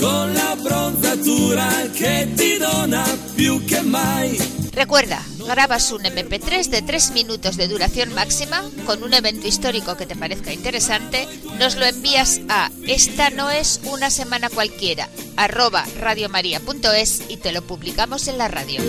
con 0.00 0.32
la 0.32 0.56
bronzatura 0.60 1.68
che 1.92 2.28
ti 2.34 2.56
dona 2.58 3.04
più 3.34 3.64
che 3.64 3.80
mai. 3.82 4.54
Recuerda, 4.72 5.24
grabas 5.46 5.90
un 5.90 6.02
MP3 6.02 6.68
de 6.68 6.82
3 6.82 7.12
minutos 7.12 7.56
de 7.56 7.66
duración 7.66 8.12
máxima 8.12 8.62
con 8.84 9.02
un 9.02 9.14
evento 9.14 9.46
histórico 9.46 9.96
que 9.96 10.04
te 10.04 10.16
parezca 10.16 10.52
interesante, 10.52 11.26
nos 11.58 11.76
lo 11.76 11.86
envías 11.86 12.40
a 12.48 12.70
esta 12.86 13.30
no 13.30 13.50
es 13.50 13.80
una 13.84 14.10
semana 14.10 14.50
cualquiera, 14.50 15.08
arroba 15.36 15.86
radiomaria.es 15.98 17.22
y 17.28 17.38
te 17.38 17.52
lo 17.52 17.62
publicamos 17.62 18.28
en 18.28 18.36
la 18.36 18.48
radio. 18.48 18.82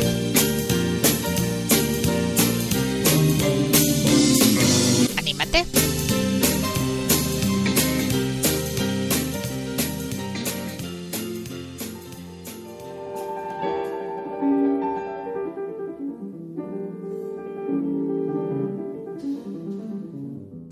¡Anímate! 5.16 5.87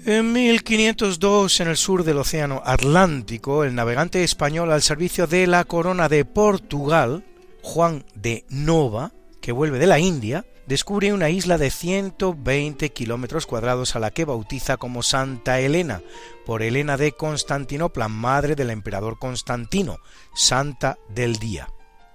En 0.07 0.33
1502, 0.33 1.62
en 1.62 1.67
el 1.67 1.77
sur 1.77 2.03
del 2.03 2.19
Océano 2.19 2.62
Atlántico, 2.63 3.63
el 3.63 3.74
navegante 3.74 4.24
español 4.24 4.71
al 4.71 4.83
servicio 4.83 5.25
de 5.25 5.47
la 5.47 5.63
corona 5.63 6.09
de 6.09 6.25
Portugal, 6.25 7.25
Juan 7.63 8.05
de 8.13 8.45
Nova, 8.50 9.13
que 9.41 9.51
vuelve 9.51 9.79
de 9.79 9.88
la 9.88 9.97
India, 9.97 10.45
descubre 10.67 11.12
una 11.12 11.31
isla 11.31 11.57
de 11.57 11.71
120 11.71 12.91
kilómetros 12.91 13.47
cuadrados 13.47 13.95
a 13.95 14.00
la 14.00 14.12
que 14.12 14.25
bautiza 14.25 14.77
como 14.77 15.01
Santa 15.01 15.59
Elena, 15.59 16.03
por 16.45 16.62
Elena 16.62 16.97
de 16.97 17.13
Constantinopla, 17.13 18.07
madre 18.07 18.55
del 18.55 18.69
emperador 18.69 19.17
Constantino, 19.17 19.97
Santa 20.35 21.00
del 21.09 21.38
Día 21.38 21.67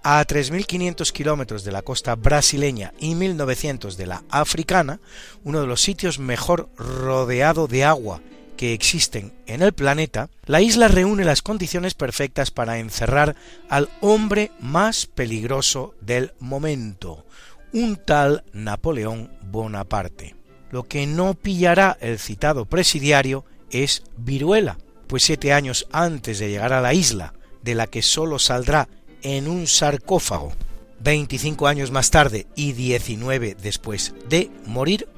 a 0.02 0.25
3.500 0.25 1.12
kilómetros 1.12 1.64
de 1.64 1.73
la 1.73 1.83
costa 1.83 2.14
brasileña 2.14 2.92
y 2.99 3.14
1.900 3.14 3.97
de 3.97 4.07
la 4.07 4.25
africana, 4.30 5.00
uno 5.45 5.61
de 5.61 5.66
los 5.66 5.83
sitios 5.83 6.19
mejor 6.19 6.69
rodeado 6.76 7.66
de 7.66 7.85
agua 7.85 8.21
que 8.57 8.75
existen 8.75 9.33
en 9.47 9.62
el 9.62 9.73
planeta, 9.73 10.28
la 10.45 10.61
isla 10.61 10.88
reúne 10.88 11.25
las 11.25 11.40
condiciones 11.40 11.95
perfectas 11.95 12.50
para 12.50 12.78
encerrar 12.78 13.35
al 13.71 13.88
hombre 14.00 14.52
más 14.61 15.07
peligroso 15.07 15.95
del 16.02 16.33
momento, 16.40 17.25
un 17.73 17.97
tal 17.97 18.45
Napoleón 18.52 19.30
Bonaparte. 19.50 20.35
Lo 20.71 20.83
que 20.83 21.07
no 21.07 21.35
pillará 21.35 21.96
el 22.01 22.18
citado 22.18 22.66
presidiario 22.66 23.44
es 23.70 24.03
viruela, 24.16 24.77
pues 25.07 25.22
siete 25.22 25.53
años 25.53 25.87
antes 25.90 26.38
de 26.38 26.51
llegar 26.51 26.72
a 26.72 26.81
la 26.81 26.92
isla, 26.92 27.33
de 27.62 27.74
la 27.74 27.87
que 27.87 28.03
sólo 28.03 28.38
saldrá 28.38 28.88
en 29.22 29.48
un 29.48 29.66
sarcófago. 29.66 30.52
25 31.00 31.66
años 31.66 31.90
más 31.90 32.11
tarde 32.11 32.46
y 32.54 32.72
19 32.72 33.56
después 33.61 34.14
de 34.28 34.50
morir, 34.66 35.09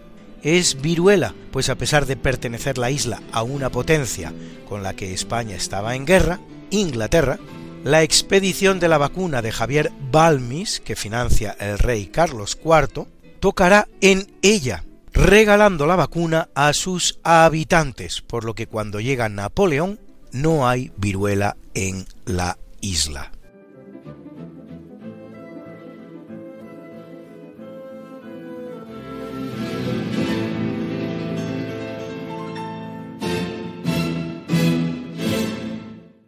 es 0.43 0.81
viruela, 0.81 1.35
pues 1.53 1.69
a 1.69 1.77
pesar 1.77 2.07
de 2.07 2.17
pertenecer 2.17 2.79
la 2.79 2.91
isla 2.91 3.23
a 3.33 3.43
una 3.43 3.71
potencia 3.71 4.33
con 4.69 4.83
la 4.83 4.95
que 4.95 5.13
España 5.13 5.57
estaba 5.57 5.95
en 5.95 6.05
guerra, 6.05 6.41
Inglaterra, 6.71 7.39
la 7.85 8.03
expedición 8.03 8.81
de 8.81 8.89
la 8.89 8.99
vacuna 8.99 9.43
de 9.43 9.53
Javier 9.53 9.93
Balmis, 10.11 10.81
que 10.81 10.97
financia 10.97 11.57
el 11.59 11.79
rey 11.79 12.07
Carlos 12.07 12.59
IV, 12.65 13.07
tocará 13.41 13.89
en 14.01 14.33
ella, 14.43 14.85
regalando 15.13 15.87
la 15.87 15.97
vacuna 15.97 16.49
a 16.55 16.73
sus 16.73 17.19
habitantes, 17.23 18.21
por 18.23 18.45
lo 18.45 18.55
que 18.55 18.67
cuando 18.67 19.01
llega 19.01 19.29
Napoleón 19.29 20.01
no 20.33 20.69
hay 20.69 20.93
viruela 20.97 21.57
en 21.75 22.07
la 22.25 22.57
isla. 22.81 23.33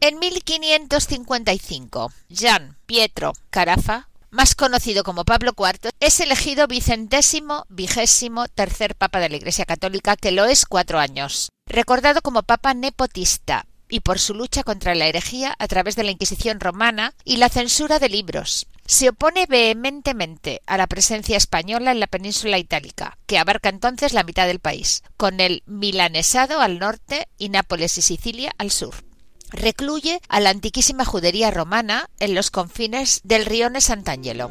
En 0.06 0.18
1555, 0.18 2.12
Gian 2.28 2.76
Pietro 2.84 3.32
Carafa, 3.48 4.10
más 4.30 4.54
conocido 4.54 5.02
como 5.02 5.24
Pablo 5.24 5.52
IV, 5.56 5.92
es 5.98 6.20
elegido 6.20 6.66
vicentésimo 6.66 7.64
vigésimo 7.70 8.46
tercer 8.48 8.96
papa 8.96 9.18
de 9.18 9.30
la 9.30 9.36
Iglesia 9.36 9.64
Católica, 9.64 10.16
que 10.16 10.30
lo 10.30 10.44
es 10.44 10.66
cuatro 10.66 10.98
años. 10.98 11.48
Recordado 11.66 12.20
como 12.20 12.42
papa 12.42 12.74
nepotista 12.74 13.64
y 13.88 14.00
por 14.00 14.18
su 14.18 14.34
lucha 14.34 14.62
contra 14.62 14.94
la 14.94 15.06
herejía 15.06 15.54
a 15.58 15.68
través 15.68 15.96
de 15.96 16.04
la 16.04 16.10
Inquisición 16.10 16.60
romana 16.60 17.14
y 17.24 17.38
la 17.38 17.48
censura 17.48 17.98
de 17.98 18.10
libros. 18.10 18.66
Se 18.84 19.08
opone 19.08 19.46
vehementemente 19.46 20.60
a 20.66 20.76
la 20.76 20.86
presencia 20.86 21.38
española 21.38 21.92
en 21.92 22.00
la 22.00 22.08
península 22.08 22.58
itálica, 22.58 23.16
que 23.24 23.38
abarca 23.38 23.70
entonces 23.70 24.12
la 24.12 24.24
mitad 24.24 24.46
del 24.46 24.60
país, 24.60 25.02
con 25.16 25.40
el 25.40 25.62
milanesado 25.64 26.60
al 26.60 26.78
norte 26.78 27.26
y 27.38 27.48
Nápoles 27.48 27.96
y 27.96 28.02
Sicilia 28.02 28.52
al 28.58 28.70
sur 28.70 29.03
recluye 29.56 30.20
a 30.28 30.40
la 30.40 30.50
antiquísima 30.50 31.04
judería 31.04 31.50
romana 31.50 32.08
en 32.20 32.34
los 32.34 32.50
confines 32.50 33.20
del 33.24 33.46
rione 33.46 33.80
Sant'Angelo. 33.80 34.50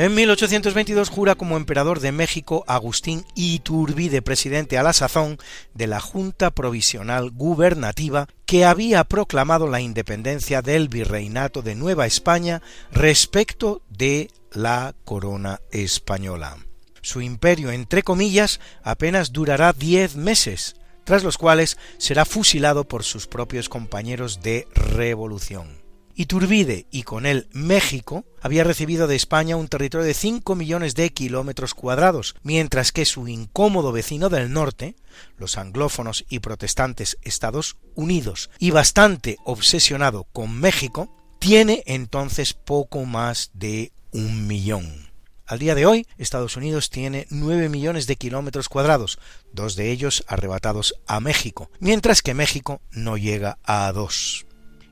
En 0.00 0.14
1822 0.14 1.10
jura 1.10 1.34
como 1.34 1.58
emperador 1.58 2.00
de 2.00 2.10
México 2.10 2.64
Agustín 2.66 3.26
Iturbide, 3.34 4.22
presidente 4.22 4.78
a 4.78 4.82
la 4.82 4.94
sazón 4.94 5.36
de 5.74 5.86
la 5.86 6.00
Junta 6.00 6.52
Provisional 6.52 7.30
Gubernativa 7.30 8.26
que 8.46 8.64
había 8.64 9.04
proclamado 9.04 9.66
la 9.66 9.82
independencia 9.82 10.62
del 10.62 10.88
virreinato 10.88 11.60
de 11.60 11.74
Nueva 11.74 12.06
España 12.06 12.62
respecto 12.90 13.82
de 13.90 14.30
la 14.52 14.94
corona 15.04 15.60
española. 15.70 16.56
Su 17.02 17.20
imperio, 17.20 17.70
entre 17.70 18.02
comillas, 18.02 18.58
apenas 18.82 19.32
durará 19.32 19.74
diez 19.74 20.16
meses, 20.16 20.76
tras 21.04 21.24
los 21.24 21.36
cuales 21.36 21.76
será 21.98 22.24
fusilado 22.24 22.88
por 22.88 23.04
sus 23.04 23.26
propios 23.26 23.68
compañeros 23.68 24.40
de 24.40 24.66
revolución. 24.74 25.79
Iturbide 26.20 26.86
y 26.90 27.04
con 27.04 27.24
él 27.24 27.48
México 27.50 28.26
había 28.42 28.62
recibido 28.62 29.06
de 29.06 29.16
España 29.16 29.56
un 29.56 29.68
territorio 29.68 30.06
de 30.06 30.12
5 30.12 30.54
millones 30.54 30.94
de 30.94 31.14
kilómetros 31.14 31.72
cuadrados, 31.72 32.36
mientras 32.42 32.92
que 32.92 33.06
su 33.06 33.26
incómodo 33.26 33.90
vecino 33.90 34.28
del 34.28 34.52
norte, 34.52 34.96
los 35.38 35.56
anglófonos 35.56 36.26
y 36.28 36.40
protestantes 36.40 37.16
Estados 37.22 37.78
Unidos, 37.94 38.50
y 38.58 38.70
bastante 38.70 39.38
obsesionado 39.46 40.24
con 40.24 40.60
México, 40.60 41.08
tiene 41.38 41.84
entonces 41.86 42.52
poco 42.52 43.06
más 43.06 43.50
de 43.54 43.90
un 44.10 44.46
millón. 44.46 45.08
Al 45.46 45.58
día 45.58 45.74
de 45.74 45.86
hoy, 45.86 46.06
Estados 46.18 46.54
Unidos 46.54 46.90
tiene 46.90 47.28
9 47.30 47.70
millones 47.70 48.06
de 48.06 48.16
kilómetros 48.16 48.68
cuadrados, 48.68 49.18
dos 49.54 49.74
de 49.74 49.90
ellos 49.90 50.22
arrebatados 50.28 50.96
a 51.06 51.18
México, 51.18 51.70
mientras 51.78 52.20
que 52.20 52.34
México 52.34 52.82
no 52.90 53.16
llega 53.16 53.56
a 53.64 53.90
dos 53.92 54.44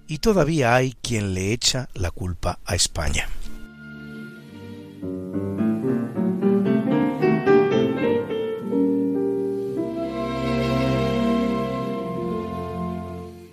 y 0.09 0.18
todavía 0.18 0.75
hay 0.75 0.94
quien 1.03 1.35
le 1.35 1.53
echa 1.53 1.88
la 1.94 2.11
culpa 2.11 2.59
a 2.64 2.75
España. 2.75 3.29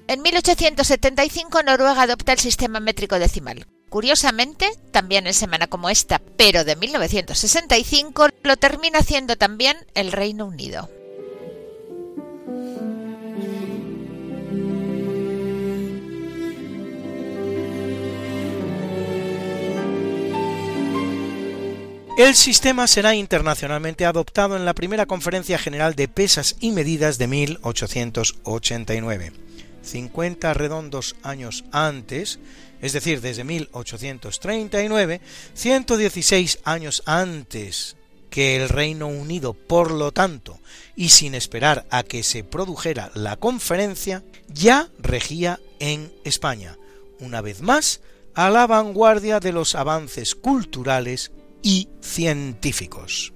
En 0.07 0.21
1875 0.21 1.63
Noruega 1.63 2.01
adopta 2.01 2.31
el 2.31 2.39
sistema 2.39 2.79
métrico 2.79 3.19
decimal. 3.19 3.67
curiosamente, 3.89 4.69
también 4.91 5.25
en 5.25 5.33
semana 5.33 5.67
como 5.67 5.89
esta, 5.89 6.19
pero 6.37 6.65
de 6.65 6.75
1965, 6.75 8.27
lo 8.43 8.57
termina 8.57 8.99
haciendo 8.99 9.37
también 9.37 9.77
el 9.93 10.11
Reino 10.11 10.45
Unido. 10.45 10.89
El 22.17 22.33
sistema 22.33 22.87
será 22.87 23.13
internacionalmente 23.13 24.05
adoptado 24.05 24.55
en 24.55 24.63
la 24.63 24.73
primera 24.73 25.05
Conferencia 25.05 25.57
General 25.57 25.95
de 25.95 26.07
Pesas 26.07 26.55
y 26.61 26.71
Medidas 26.71 27.17
de 27.17 27.27
1889. 27.27 29.33
50 29.81 30.53
redondos 30.53 31.17
años 31.23 31.65
antes, 31.73 32.39
es 32.81 32.93
decir, 32.93 33.19
desde 33.19 33.43
1839, 33.43 35.19
116 35.55 36.59
años 36.63 37.03
antes 37.05 37.97
que 38.29 38.55
el 38.55 38.69
Reino 38.69 39.07
Unido, 39.07 39.53
por 39.53 39.91
lo 39.91 40.13
tanto, 40.13 40.61
y 40.95 41.09
sin 41.09 41.35
esperar 41.35 41.85
a 41.89 42.03
que 42.03 42.23
se 42.23 42.45
produjera 42.45 43.11
la 43.13 43.35
conferencia, 43.35 44.23
ya 44.47 44.87
regía 44.99 45.59
en 45.79 46.13
España, 46.23 46.77
una 47.19 47.41
vez 47.41 47.59
más, 47.59 47.99
a 48.35 48.49
la 48.49 48.67
vanguardia 48.67 49.41
de 49.41 49.51
los 49.51 49.75
avances 49.75 50.33
culturales 50.33 51.33
y 51.65 51.89
científicos. 51.99 53.33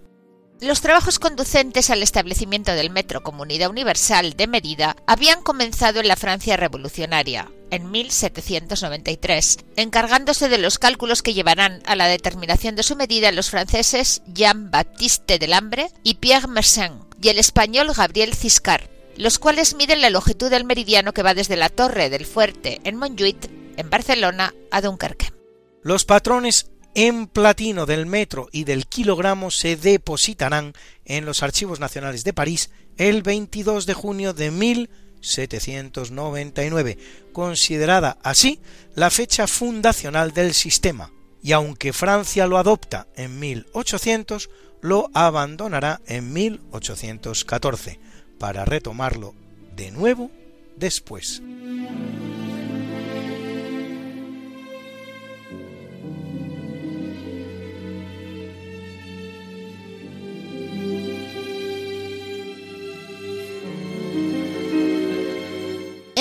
Los 0.62 0.82
trabajos 0.82 1.18
conducentes 1.18 1.90
al 1.90 2.04
establecimiento 2.04 2.74
del 2.74 2.92
Metro 2.92 3.24
Comunidad 3.24 3.72
Universal 3.72 4.34
de 4.34 4.46
Mérida 4.46 4.96
habían 5.08 5.42
comenzado 5.42 6.00
en 6.00 6.08
la 6.08 6.16
Francia 6.16 6.56
revolucionaria, 6.56 7.52
en 7.72 7.90
1793, 7.90 9.58
encargándose 9.78 10.48
de 10.48 10.60
los 10.60 10.78
cálculos 10.78 11.24
que 11.24 11.34
llevarán 11.34 11.82
a 11.88 11.96
la 11.96 12.06
determinación 12.06 12.76
de 12.76 12.84
su 12.84 12.96
medida 12.96 13.32
los 13.32 13.50
franceses 13.50 14.22
Jean-Baptiste 14.28 15.40
Delambre 15.40 15.90
y 16.04 16.16
Pierre 16.16 16.48
Mersenne, 16.48 17.06
y 17.20 17.30
el 17.30 17.40
español 17.40 17.92
Gabriel 17.96 18.36
Ciscar, 18.36 18.92
los 19.18 19.40
cuales 19.40 19.76
miden 19.76 20.02
la 20.02 20.12
longitud 20.12 20.52
del 20.52 20.66
meridiano 20.66 21.14
que 21.14 21.24
va 21.24 21.34
desde 21.34 21.56
la 21.56 21.70
Torre 21.70 22.12
del 22.12 22.28
Fuerte 22.28 22.80
en 22.84 22.96
Montjuïc, 22.96 23.50
en 23.76 23.90
Barcelona, 23.90 24.54
a 24.70 24.82
Dunkerque. 24.82 25.34
Los 25.82 26.06
patrones 26.06 26.70
en 27.08 27.28
platino 27.28 27.86
del 27.86 28.06
metro 28.06 28.50
y 28.52 28.66
del 28.66 28.86
kilogramo 28.86 29.52
se 29.52 29.78
depositarán 29.78 30.74
en 31.06 31.24
los 31.24 31.44
archivos 31.44 31.80
nacionales 31.80 32.26
de 32.26 32.34
París 32.34 32.72
el 32.98 33.24
22 33.24 33.86
de 33.86 33.94
junio 33.94 34.34
de 34.34 34.52
1799, 34.52 36.98
considerada 37.32 38.18
así 38.22 38.60
la 38.96 39.10
fecha 39.10 39.48
fundacional 39.48 40.34
del 40.34 40.54
sistema, 40.54 41.14
y 41.42 41.54
aunque 41.54 41.94
Francia 41.94 42.48
lo 42.48 42.58
adopta 42.58 43.08
en 43.16 43.40
1800, 43.40 44.50
lo 44.82 45.10
abandonará 45.14 46.02
en 46.06 46.34
1814, 46.34 47.98
para 48.40 48.66
retomarlo 48.66 49.36
de 49.74 49.92
nuevo 49.92 50.32
después. 50.76 51.42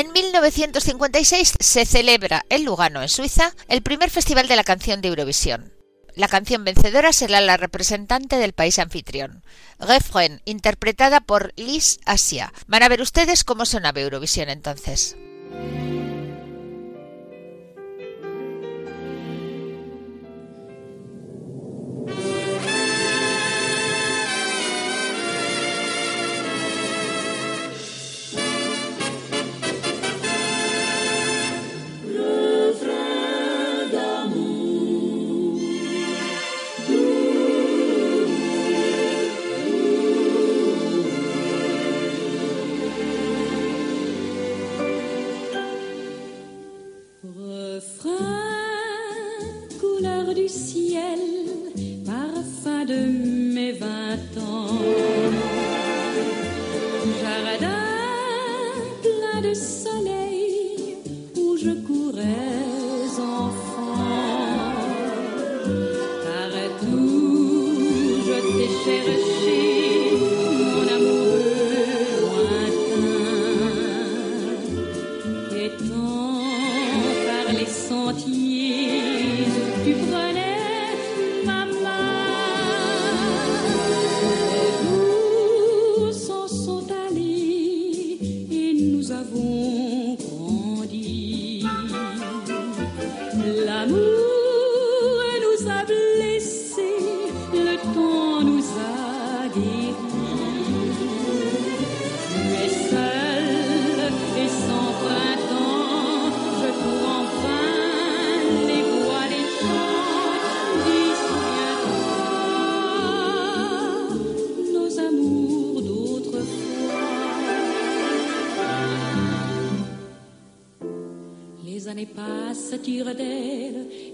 En 0.08 0.14
1956 0.14 1.52
se 1.60 1.84
celebra 1.84 2.42
en 2.48 2.64
Lugano, 2.64 3.02
en 3.02 3.10
Suiza, 3.10 3.52
el 3.68 3.82
primer 3.82 4.08
Festival 4.08 4.48
de 4.48 4.56
la 4.56 4.64
Canción 4.64 5.02
de 5.02 5.08
Eurovisión. 5.08 5.74
La 6.14 6.28
canción 6.28 6.64
vencedora 6.64 7.12
será 7.12 7.42
la 7.42 7.58
representante 7.58 8.38
del 8.38 8.54
país 8.54 8.78
anfitrión, 8.78 9.44
Refrain, 9.78 10.40
interpretada 10.46 11.20
por 11.20 11.52
Liz 11.56 11.98
Asia. 12.06 12.54
Van 12.66 12.82
a 12.82 12.88
ver 12.88 13.02
ustedes 13.02 13.44
cómo 13.44 13.66
sonaba 13.66 14.00
Eurovisión 14.00 14.48
entonces. 14.48 15.14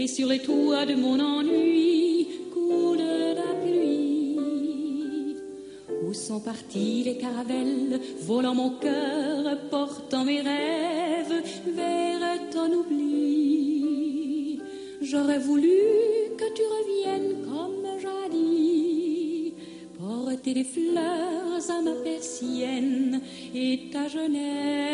Sur 0.08 0.28
les 0.28 0.40
toits 0.40 0.86
de 0.86 0.94
mon 0.94 1.18
ennui 1.20 2.28
coule 2.52 2.98
la 2.98 3.54
pluie. 3.62 5.36
Où 6.06 6.12
sont 6.12 6.40
partis 6.40 7.02
les 7.04 7.16
caravelles, 7.16 8.00
volant 8.20 8.54
mon 8.54 8.70
cœur, 8.78 9.58
portant 9.70 10.24
mes 10.24 10.40
rêves 10.40 11.42
vers 11.74 12.50
ton 12.50 12.72
oubli? 12.72 14.58
J'aurais 15.00 15.38
voulu 15.38 15.78
que 16.36 16.52
tu 16.54 16.62
reviennes 16.76 17.36
comme 17.48 17.86
jadis, 18.00 19.52
porter 19.98 20.54
des 20.54 20.64
fleurs 20.64 21.70
à 21.70 21.82
ma 21.82 21.94
persienne 22.02 23.20
et 23.54 23.90
ta 23.92 24.08
jeunesse 24.08 24.93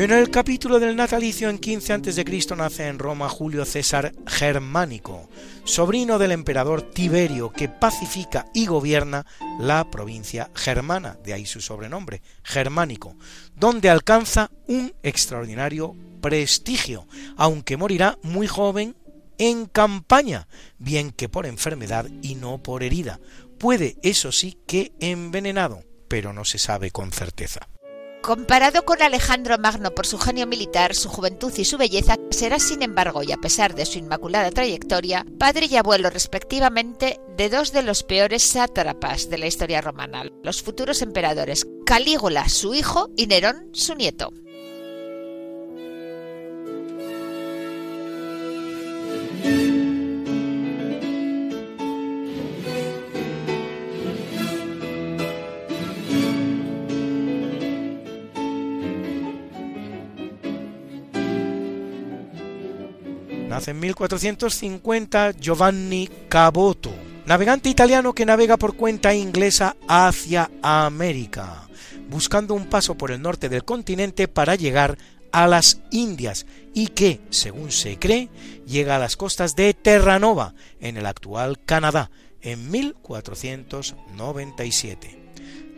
En 0.00 0.12
el 0.12 0.30
capítulo 0.30 0.80
del 0.80 0.96
natalicio 0.96 1.50
en 1.50 1.58
15 1.58 1.92
a.C. 1.92 2.24
nace 2.56 2.86
en 2.86 2.98
Roma 2.98 3.28
Julio 3.28 3.66
César 3.66 4.14
Germánico, 4.26 5.28
sobrino 5.64 6.18
del 6.18 6.32
emperador 6.32 6.80
Tiberio 6.80 7.52
que 7.52 7.68
pacifica 7.68 8.46
y 8.54 8.64
gobierna 8.64 9.26
la 9.58 9.90
provincia 9.90 10.50
germana, 10.54 11.18
de 11.22 11.34
ahí 11.34 11.44
su 11.44 11.60
sobrenombre, 11.60 12.22
Germánico, 12.42 13.14
donde 13.54 13.90
alcanza 13.90 14.50
un 14.68 14.94
extraordinario 15.02 15.94
prestigio, 16.22 17.06
aunque 17.36 17.76
morirá 17.76 18.16
muy 18.22 18.46
joven 18.46 18.96
en 19.36 19.66
campaña, 19.66 20.48
bien 20.78 21.10
que 21.10 21.28
por 21.28 21.44
enfermedad 21.44 22.06
y 22.22 22.36
no 22.36 22.56
por 22.62 22.82
herida. 22.82 23.20
Puede, 23.58 23.98
eso 24.02 24.32
sí, 24.32 24.56
que 24.66 24.92
envenenado, 24.98 25.84
pero 26.08 26.32
no 26.32 26.46
se 26.46 26.56
sabe 26.56 26.90
con 26.90 27.12
certeza. 27.12 27.68
Comparado 28.22 28.84
con 28.84 29.00
Alejandro 29.00 29.56
Magno 29.56 29.92
por 29.92 30.06
su 30.06 30.18
genio 30.18 30.46
militar, 30.46 30.94
su 30.94 31.08
juventud 31.08 31.52
y 31.56 31.64
su 31.64 31.78
belleza, 31.78 32.16
será 32.30 32.58
sin 32.58 32.82
embargo, 32.82 33.22
y 33.22 33.32
a 33.32 33.38
pesar 33.38 33.74
de 33.74 33.86
su 33.86 33.98
inmaculada 33.98 34.50
trayectoria, 34.50 35.24
padre 35.38 35.66
y 35.70 35.76
abuelo 35.76 36.10
respectivamente 36.10 37.18
de 37.38 37.48
dos 37.48 37.72
de 37.72 37.82
los 37.82 38.02
peores 38.02 38.42
sátrapas 38.42 39.30
de 39.30 39.38
la 39.38 39.46
historia 39.46 39.80
romana, 39.80 40.24
los 40.42 40.62
futuros 40.62 41.00
emperadores, 41.00 41.66
Calígula, 41.86 42.48
su 42.50 42.74
hijo, 42.74 43.08
y 43.16 43.26
Nerón, 43.26 43.70
su 43.72 43.94
nieto. 43.94 44.34
Nace 63.60 63.72
en 63.72 63.80
1450 63.80 65.32
Giovanni 65.32 66.08
Caboto, 66.30 66.94
navegante 67.26 67.68
italiano 67.68 68.14
que 68.14 68.24
navega 68.24 68.56
por 68.56 68.74
cuenta 68.74 69.12
inglesa 69.12 69.76
hacia 69.86 70.50
América, 70.62 71.68
buscando 72.08 72.54
un 72.54 72.70
paso 72.70 72.94
por 72.94 73.10
el 73.10 73.20
norte 73.20 73.50
del 73.50 73.66
continente 73.66 74.28
para 74.28 74.54
llegar 74.54 74.96
a 75.30 75.46
las 75.46 75.82
Indias 75.90 76.46
y 76.72 76.86
que, 76.86 77.20
según 77.28 77.70
se 77.70 77.98
cree, 77.98 78.30
llega 78.66 78.96
a 78.96 78.98
las 78.98 79.18
costas 79.18 79.54
de 79.56 79.74
Terranova, 79.74 80.54
en 80.80 80.96
el 80.96 81.04
actual 81.04 81.58
Canadá, 81.62 82.10
en 82.40 82.70
1497. 82.70 85.20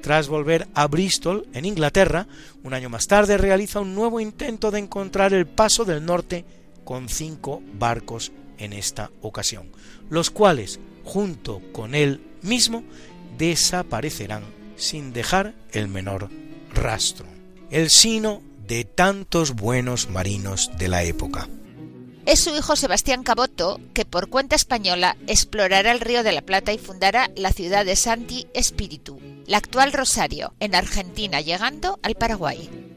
Tras 0.03 0.29
volver 0.29 0.69
a 0.75 0.87
Bristol, 0.87 1.49
en 1.53 1.65
Inglaterra, 1.65 2.29
un 2.63 2.75
año 2.75 2.91
más 2.91 3.09
tarde 3.09 3.39
realiza 3.39 3.81
un 3.81 3.97
nuevo 3.97 4.21
intento 4.21 4.71
de 4.71 4.79
encontrar 4.79 5.35
el 5.35 5.49
paso 5.49 5.85
del 5.85 6.07
norte 6.07 6.45
con 6.85 7.09
cinco 7.09 7.63
barcos 7.75 8.33
en 8.59 8.73
esta 8.73 9.11
ocasión, 9.21 9.71
los 10.09 10.31
cuales, 10.31 10.81
junto 11.05 11.61
con 11.73 11.95
él 11.95 12.21
mismo, 12.43 12.85
desaparecerán 13.39 14.45
sin 14.77 15.13
dejar 15.13 15.55
el 15.73 15.89
menor 15.89 16.31
rastro. 16.75 17.27
El 17.71 17.91
sino 17.91 18.43
de 18.67 18.85
tantos 18.85 19.55
buenos 19.55 20.11
marinos 20.11 20.71
de 20.79 20.89
la 20.89 21.03
época. 21.03 21.49
Es 22.25 22.41
su 22.41 22.55
hijo 22.55 22.77
Sebastián 22.77 23.25
Caboto 23.25 23.81
que 23.95 24.05
por 24.05 24.29
cuenta 24.29 24.55
española 24.55 25.17
explorará 25.27 25.91
el 25.91 26.01
río 26.01 26.23
de 26.23 26.33
la 26.33 26.43
Plata 26.43 26.73
y 26.73 26.79
fundará 26.79 27.31
la 27.35 27.53
ciudad 27.53 27.85
de 27.85 27.97
Santi 27.97 28.47
Espíritu, 28.55 29.19
la 29.47 29.57
actual 29.57 29.93
Rosario, 29.93 30.55
en 30.61 30.77
Argentina, 30.77 31.41
llegando 31.41 31.99
al 32.03 32.15
Paraguay. 32.15 32.92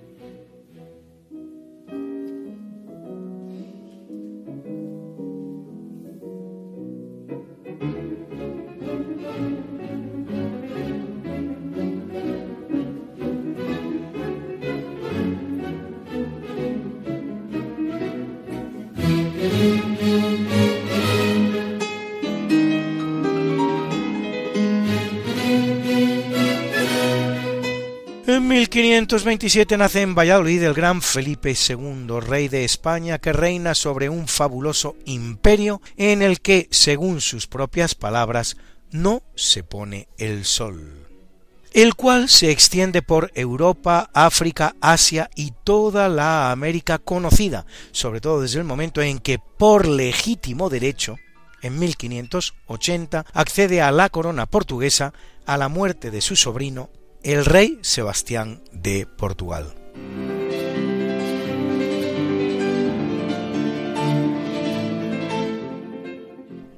1527 28.76 29.78
nace 29.78 30.02
en 30.02 30.16
Valladolid 30.16 30.62
el 30.62 30.74
gran 30.74 31.02
Felipe 31.02 31.56
II, 31.56 32.20
rey 32.20 32.50
de 32.50 32.66
España, 32.66 33.20
que 33.20 33.32
reina 33.32 33.74
sobre 33.74 34.10
un 34.10 34.28
fabuloso 34.28 34.98
imperio 35.06 35.82
en 35.96 36.22
el 36.22 36.42
que, 36.42 36.68
según 36.72 37.22
sus 37.22 37.48
propias 37.48 37.96
palabras, 37.96 38.58
no 38.92 39.24
se 39.34 39.64
pone 39.64 40.10
el 40.18 40.44
sol, 40.44 41.08
el 41.72 41.96
cual 41.96 42.28
se 42.28 42.52
extiende 42.52 43.02
por 43.02 43.32
Europa, 43.34 44.10
África, 44.14 44.76
Asia 44.82 45.30
y 45.38 45.54
toda 45.64 46.10
la 46.10 46.52
América 46.52 46.98
conocida, 46.98 47.66
sobre 47.94 48.20
todo 48.20 48.42
desde 48.42 48.60
el 48.60 48.66
momento 48.66 49.02
en 49.02 49.20
que, 49.20 49.40
por 49.40 49.88
legítimo 49.88 50.70
derecho, 50.70 51.16
en 51.62 51.80
1580 51.80 53.26
accede 53.32 53.82
a 53.82 53.94
la 53.94 54.10
corona 54.10 54.48
portuguesa 54.48 55.14
a 55.46 55.56
la 55.56 55.70
muerte 55.70 56.12
de 56.12 56.20
su 56.20 56.36
sobrino 56.36 56.90
el 57.26 57.44
rey 57.44 57.80
Sebastián 57.82 58.62
de 58.72 59.08
Portugal. 59.08 59.74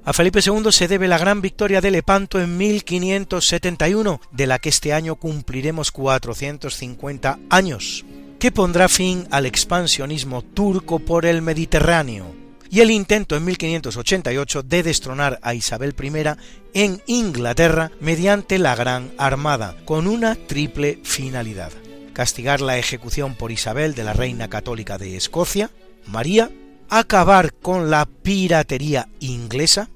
A 0.05 0.13
Felipe 0.13 0.39
II 0.39 0.71
se 0.71 0.87
debe 0.87 1.09
la 1.09 1.17
gran 1.17 1.41
victoria 1.41 1.81
de 1.81 1.91
Lepanto 1.91 2.39
en 2.39 2.55
1571, 2.55 4.21
de 4.31 4.47
la 4.47 4.59
que 4.59 4.69
este 4.69 4.93
año 4.93 5.17
cumpliremos 5.17 5.91
450 5.91 7.39
años, 7.49 8.05
que 8.39 8.53
pondrá 8.53 8.87
fin 8.87 9.27
al 9.31 9.45
expansionismo 9.45 10.43
turco 10.43 10.99
por 10.99 11.25
el 11.25 11.41
Mediterráneo 11.41 12.36
y 12.69 12.81
el 12.81 12.91
intento 12.91 13.35
en 13.35 13.45
1588 13.45 14.63
de 14.63 14.83
destronar 14.83 15.39
a 15.41 15.53
Isabel 15.53 15.95
I 16.01 16.11
en 16.73 17.01
Inglaterra 17.07 17.91
mediante 17.99 18.59
la 18.59 18.75
Gran 18.75 19.11
Armada, 19.17 19.75
con 19.85 20.07
una 20.07 20.35
triple 20.35 20.99
finalidad. 21.03 21.71
Castigar 22.13 22.61
la 22.61 22.77
ejecución 22.77 23.35
por 23.35 23.51
Isabel 23.51 23.93
de 23.93 24.03
la 24.03 24.13
Reina 24.13 24.49
Católica 24.49 24.97
de 24.97 25.15
Escocia, 25.15 25.69
María, 26.07 26.51
acabar 26.89 27.53
con 27.53 27.89
la 27.89 28.05
piratería 28.05 29.07
inglesa 29.19 29.89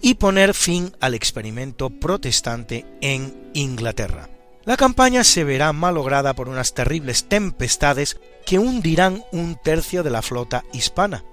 y 0.00 0.14
poner 0.14 0.54
fin 0.54 0.92
al 1.00 1.14
experimento 1.14 1.90
protestante 1.90 2.84
en 3.00 3.50
Inglaterra. 3.54 4.28
La 4.64 4.76
campaña 4.76 5.24
se 5.24 5.44
verá 5.44 5.72
malograda 5.72 6.34
por 6.34 6.48
unas 6.48 6.74
terribles 6.74 7.24
tempestades 7.24 8.18
que 8.46 8.58
hundirán 8.58 9.24
un 9.32 9.56
tercio 9.62 10.02
de 10.02 10.10
la 10.10 10.22
flota 10.22 10.64
hispana, 10.72 11.24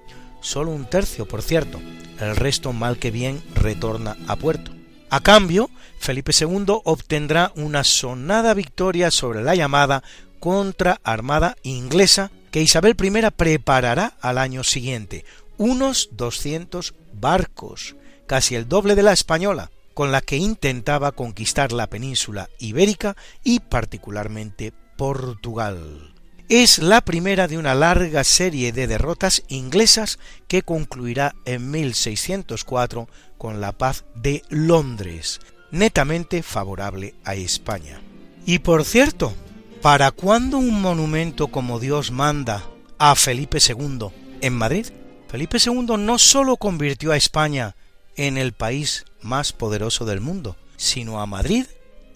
solo 0.41 0.71
un 0.71 0.85
tercio, 0.85 1.27
por 1.27 1.41
cierto, 1.41 1.79
el 2.19 2.35
resto 2.35 2.73
mal 2.73 2.97
que 2.97 3.11
bien 3.11 3.41
retorna 3.55 4.17
a 4.27 4.35
puerto. 4.35 4.71
A 5.09 5.21
cambio, 5.21 5.69
Felipe 5.99 6.31
II 6.37 6.65
obtendrá 6.83 7.51
una 7.55 7.83
sonada 7.83 8.53
victoria 8.53 9.11
sobre 9.11 9.43
la 9.43 9.55
llamada 9.55 10.03
contraarmada 10.39 11.55
inglesa 11.63 12.31
que 12.51 12.61
Isabel 12.61 12.95
I 13.01 13.29
preparará 13.35 14.13
al 14.21 14.37
año 14.37 14.63
siguiente, 14.63 15.25
unos 15.57 16.09
200 16.13 16.93
barcos, 17.13 17.95
casi 18.27 18.55
el 18.55 18.67
doble 18.67 18.95
de 18.95 19.03
la 19.03 19.13
española, 19.13 19.71
con 19.93 20.11
la 20.11 20.21
que 20.21 20.37
intentaba 20.37 21.11
conquistar 21.11 21.71
la 21.71 21.87
península 21.87 22.49
ibérica 22.57 23.15
y 23.43 23.59
particularmente 23.59 24.73
Portugal 24.97 26.10
es 26.51 26.79
la 26.79 26.99
primera 26.99 27.47
de 27.47 27.57
una 27.57 27.73
larga 27.73 28.25
serie 28.25 28.73
de 28.73 28.85
derrotas 28.85 29.41
inglesas 29.47 30.19
que 30.49 30.63
concluirá 30.63 31.33
en 31.45 31.71
1604 31.71 33.07
con 33.37 33.61
la 33.61 33.71
paz 33.71 34.03
de 34.15 34.43
Londres, 34.49 35.39
netamente 35.71 36.43
favorable 36.43 37.15
a 37.23 37.35
España. 37.35 38.01
Y 38.45 38.59
por 38.59 38.83
cierto, 38.83 39.33
¿para 39.81 40.11
cuándo 40.11 40.57
un 40.57 40.81
monumento 40.81 41.47
como 41.47 41.79
Dios 41.79 42.11
manda 42.11 42.65
a 42.97 43.15
Felipe 43.15 43.59
II 43.65 44.09
en 44.41 44.53
Madrid? 44.53 44.87
Felipe 45.29 45.57
II 45.65 45.95
no 45.97 46.17
sólo 46.17 46.57
convirtió 46.57 47.13
a 47.13 47.17
España 47.17 47.77
en 48.17 48.37
el 48.37 48.51
país 48.51 49.05
más 49.21 49.53
poderoso 49.53 50.03
del 50.03 50.19
mundo, 50.19 50.57
sino 50.75 51.21
a 51.21 51.25
Madrid 51.25 51.63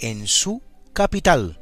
en 0.02 0.28
su 0.28 0.62
capital. 0.92 1.58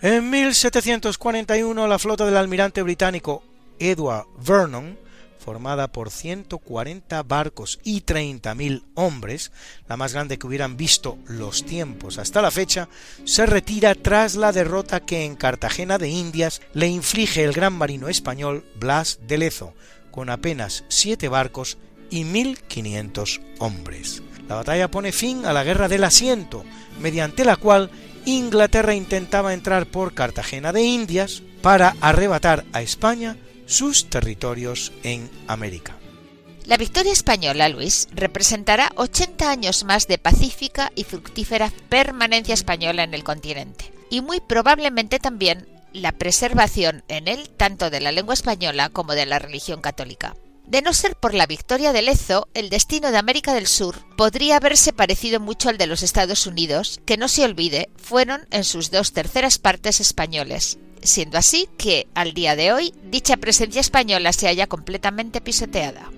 En 0.00 0.30
1741 0.30 1.86
la 1.86 1.98
flota 1.98 2.24
del 2.24 2.36
almirante 2.36 2.82
británico 2.82 3.42
Edward 3.78 4.26
Vernon, 4.38 4.96
formada 5.38 5.88
por 5.88 6.10
140 6.10 7.22
barcos 7.22 7.78
y 7.84 8.02
30.000 8.02 8.82
hombres, 8.94 9.52
la 9.88 9.96
más 9.96 10.12
grande 10.12 10.38
que 10.38 10.46
hubieran 10.46 10.76
visto 10.76 11.18
los 11.26 11.64
tiempos 11.64 12.18
hasta 12.18 12.42
la 12.42 12.50
fecha, 12.50 12.88
se 13.24 13.46
retira 13.46 13.94
tras 13.94 14.34
la 14.34 14.52
derrota 14.52 15.00
que 15.00 15.24
en 15.24 15.36
Cartagena 15.36 15.98
de 15.98 16.08
Indias 16.08 16.60
le 16.74 16.88
inflige 16.88 17.44
el 17.44 17.52
gran 17.52 17.72
marino 17.72 18.08
español 18.08 18.64
Blas 18.78 19.20
de 19.26 19.38
Lezo, 19.38 19.74
con 20.10 20.30
apenas 20.30 20.84
siete 20.88 21.28
barcos 21.28 21.78
y 22.10 22.24
1.500 22.24 23.40
hombres. 23.58 24.22
La 24.48 24.56
batalla 24.56 24.90
pone 24.90 25.12
fin 25.12 25.44
a 25.44 25.52
la 25.52 25.64
Guerra 25.64 25.88
del 25.88 26.04
Asiento, 26.04 26.64
mediante 27.00 27.44
la 27.44 27.56
cual 27.56 27.90
Inglaterra 28.24 28.94
intentaba 28.94 29.54
entrar 29.54 29.86
por 29.86 30.14
Cartagena 30.14 30.72
de 30.72 30.82
Indias 30.82 31.42
para 31.62 31.96
arrebatar 32.00 32.64
a 32.72 32.82
España 32.82 33.36
sus 33.68 34.10
territorios 34.10 34.92
en 35.04 35.30
América. 35.46 35.96
La 36.64 36.76
victoria 36.76 37.12
española, 37.12 37.68
Luis, 37.68 38.08
representará 38.12 38.90
80 38.96 39.50
años 39.50 39.84
más 39.84 40.08
de 40.08 40.18
pacífica 40.18 40.90
y 40.94 41.04
fructífera 41.04 41.72
permanencia 41.88 42.54
española 42.54 43.04
en 43.04 43.14
el 43.14 43.24
continente, 43.24 43.92
y 44.10 44.20
muy 44.20 44.40
probablemente 44.40 45.18
también 45.18 45.68
la 45.92 46.12
preservación 46.12 47.04
en 47.08 47.28
él 47.28 47.48
tanto 47.56 47.90
de 47.90 48.00
la 48.00 48.12
lengua 48.12 48.34
española 48.34 48.90
como 48.90 49.14
de 49.14 49.26
la 49.26 49.38
religión 49.38 49.80
católica. 49.80 50.34
De 50.66 50.82
no 50.82 50.92
ser 50.92 51.16
por 51.16 51.32
la 51.32 51.46
victoria 51.46 51.94
de 51.94 52.02
Lezo, 52.02 52.48
el 52.52 52.68
destino 52.68 53.10
de 53.10 53.16
América 53.16 53.54
del 53.54 53.66
Sur 53.66 53.96
podría 54.18 54.56
haberse 54.56 54.92
parecido 54.92 55.40
mucho 55.40 55.70
al 55.70 55.78
de 55.78 55.86
los 55.86 56.02
Estados 56.02 56.46
Unidos, 56.46 57.00
que 57.06 57.16
no 57.16 57.28
se 57.28 57.44
olvide, 57.44 57.88
fueron 57.96 58.46
en 58.50 58.64
sus 58.64 58.90
dos 58.90 59.14
terceras 59.14 59.58
partes 59.58 60.00
españoles, 60.00 60.78
siendo 61.02 61.38
así 61.38 61.68
que, 61.78 62.06
al 62.14 62.34
día 62.34 62.56
de 62.56 62.72
hoy, 62.72 62.94
dicha 63.10 63.36
presencia 63.36 63.80
española 63.80 64.32
se 64.32 64.46
halla 64.46 64.66
completamente 64.66 65.40
pisoteada. 65.40 66.10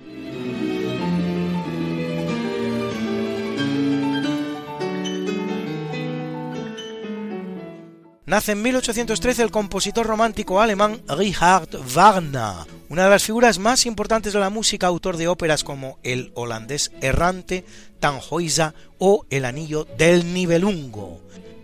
Nace 8.31 8.53
en 8.53 8.61
1813 8.61 9.43
el 9.43 9.51
compositor 9.51 10.07
romántico 10.07 10.61
alemán 10.61 11.01
Richard 11.09 11.67
Wagner, 11.93 12.65
una 12.87 13.03
de 13.03 13.09
las 13.09 13.23
figuras 13.23 13.59
más 13.59 13.85
importantes 13.85 14.31
de 14.31 14.39
la 14.39 14.49
música, 14.49 14.87
autor 14.87 15.17
de 15.17 15.27
óperas 15.27 15.65
como 15.65 15.99
El 16.01 16.31
holandés 16.35 16.93
errante, 17.01 17.65
Tannhäuser 17.99 18.73
o 18.99 19.25
El 19.29 19.43
anillo 19.43 19.85
del 19.97 20.33
Nibelungo. 20.33 21.19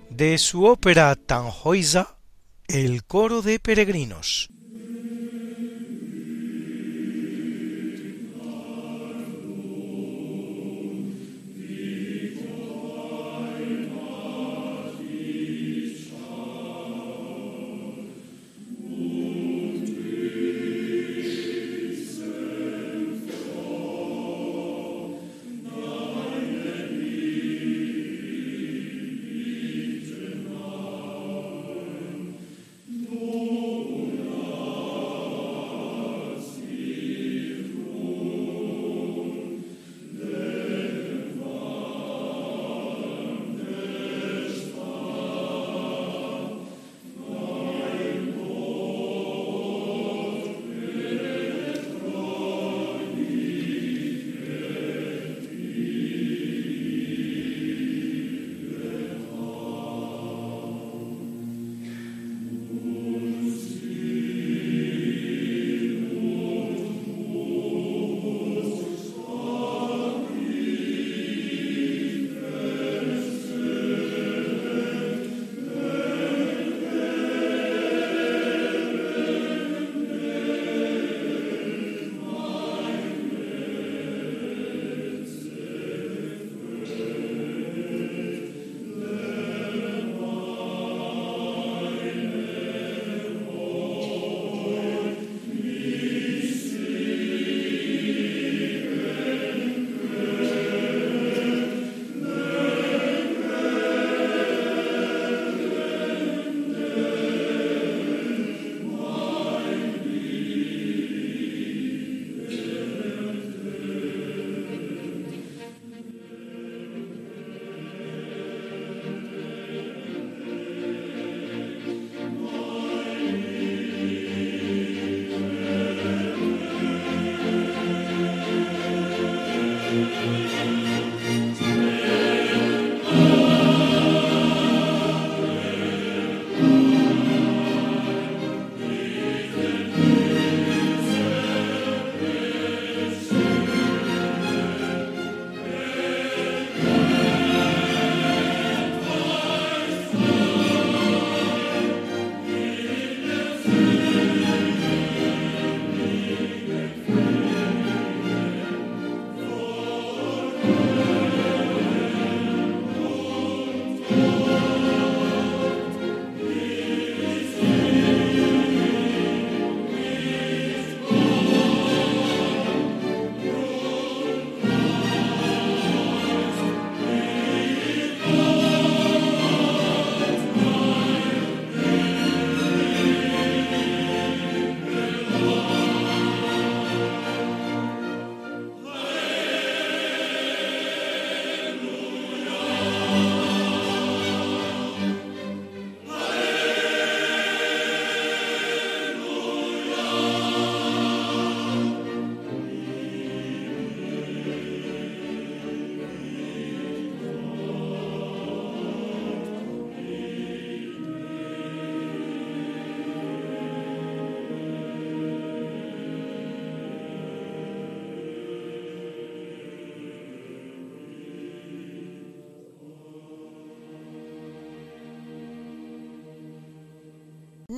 De 0.10 0.38
su 0.38 0.66
ópera 0.66 1.16
Tannhäuser, 1.16 2.08
El 2.68 3.06
coro 3.06 3.42
de 3.42 3.60
peregrinos. 3.60 4.50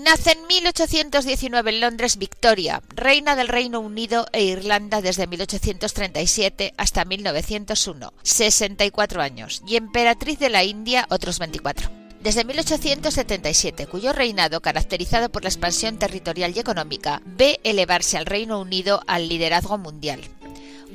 Nace 0.03 0.31
en 0.31 0.47
1819 0.47 1.71
en 1.71 1.81
Londres 1.81 2.17
Victoria, 2.17 2.81
reina 2.95 3.35
del 3.35 3.49
Reino 3.49 3.81
Unido 3.81 4.27
e 4.31 4.43
Irlanda 4.43 5.01
desde 5.01 5.27
1837 5.27 6.73
hasta 6.77 7.03
1901, 7.03 8.13
64 8.23 9.21
años, 9.21 9.61
y 9.67 9.75
emperatriz 9.75 10.39
de 10.39 10.49
la 10.49 10.63
India 10.63 11.05
otros 11.09 11.37
24 11.39 11.99
desde 12.21 12.43
1877, 12.43 13.87
cuyo 13.87 14.11
reinado, 14.11 14.61
caracterizado 14.61 15.29
por 15.29 15.43
la 15.43 15.49
expansión 15.49 15.97
territorial 15.97 16.51
y 16.53 16.59
económica, 16.59 17.21
ve 17.25 17.61
elevarse 17.63 18.17
al 18.17 18.25
Reino 18.25 18.59
Unido 18.59 19.01
al 19.07 19.29
liderazgo 19.29 19.77
mundial. 19.77 20.19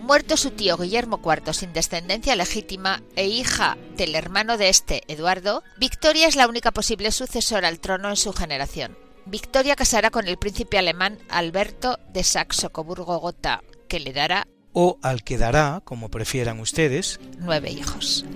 Muerto 0.04 0.36
su 0.36 0.50
tío 0.50 0.76
Guillermo 0.76 1.18
IV 1.24 1.54
sin 1.54 1.72
descendencia 1.72 2.36
legítima 2.36 3.02
e 3.16 3.26
hija 3.26 3.78
del 3.96 4.14
hermano 4.14 4.58
de 4.58 4.68
este, 4.68 5.00
Eduardo, 5.08 5.62
Victoria 5.78 6.28
es 6.28 6.36
la 6.36 6.46
única 6.46 6.72
posible 6.72 7.10
sucesora 7.10 7.68
al 7.68 7.80
trono 7.80 8.10
en 8.10 8.16
su 8.16 8.34
generación. 8.34 8.98
Victoria 9.24 9.76
casará 9.76 10.10
con 10.10 10.28
el 10.28 10.36
príncipe 10.36 10.76
alemán 10.76 11.18
Alberto 11.30 11.98
de 12.12 12.22
Saxo-Coburgo-Gotha, 12.22 13.62
que 13.88 13.98
le 13.98 14.12
dará 14.12 14.46
o 14.74 14.98
al 15.00 15.24
que 15.24 15.38
dará, 15.38 15.80
como 15.84 16.10
prefieran 16.10 16.60
ustedes, 16.60 17.18
nueve 17.38 17.70
hijos. 17.70 18.26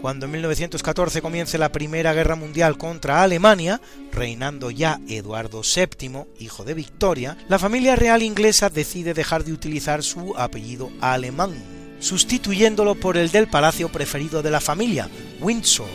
Cuando 0.00 0.26
en 0.26 0.32
1914 0.32 1.20
comience 1.20 1.58
la 1.58 1.72
Primera 1.72 2.12
Guerra 2.12 2.36
Mundial 2.36 2.78
contra 2.78 3.22
Alemania, 3.22 3.80
reinando 4.12 4.70
ya 4.70 5.00
Eduardo 5.08 5.62
VII, 5.62 6.24
hijo 6.38 6.64
de 6.64 6.74
Victoria, 6.74 7.36
la 7.48 7.58
familia 7.58 7.96
real 7.96 8.22
inglesa 8.22 8.70
decide 8.70 9.12
dejar 9.12 9.42
de 9.42 9.52
utilizar 9.52 10.04
su 10.04 10.36
apellido 10.36 10.90
alemán, 11.00 11.52
sustituyéndolo 11.98 12.94
por 12.94 13.16
el 13.16 13.32
del 13.32 13.48
palacio 13.48 13.88
preferido 13.88 14.40
de 14.40 14.52
la 14.52 14.60
familia, 14.60 15.08
Windsor, 15.40 15.88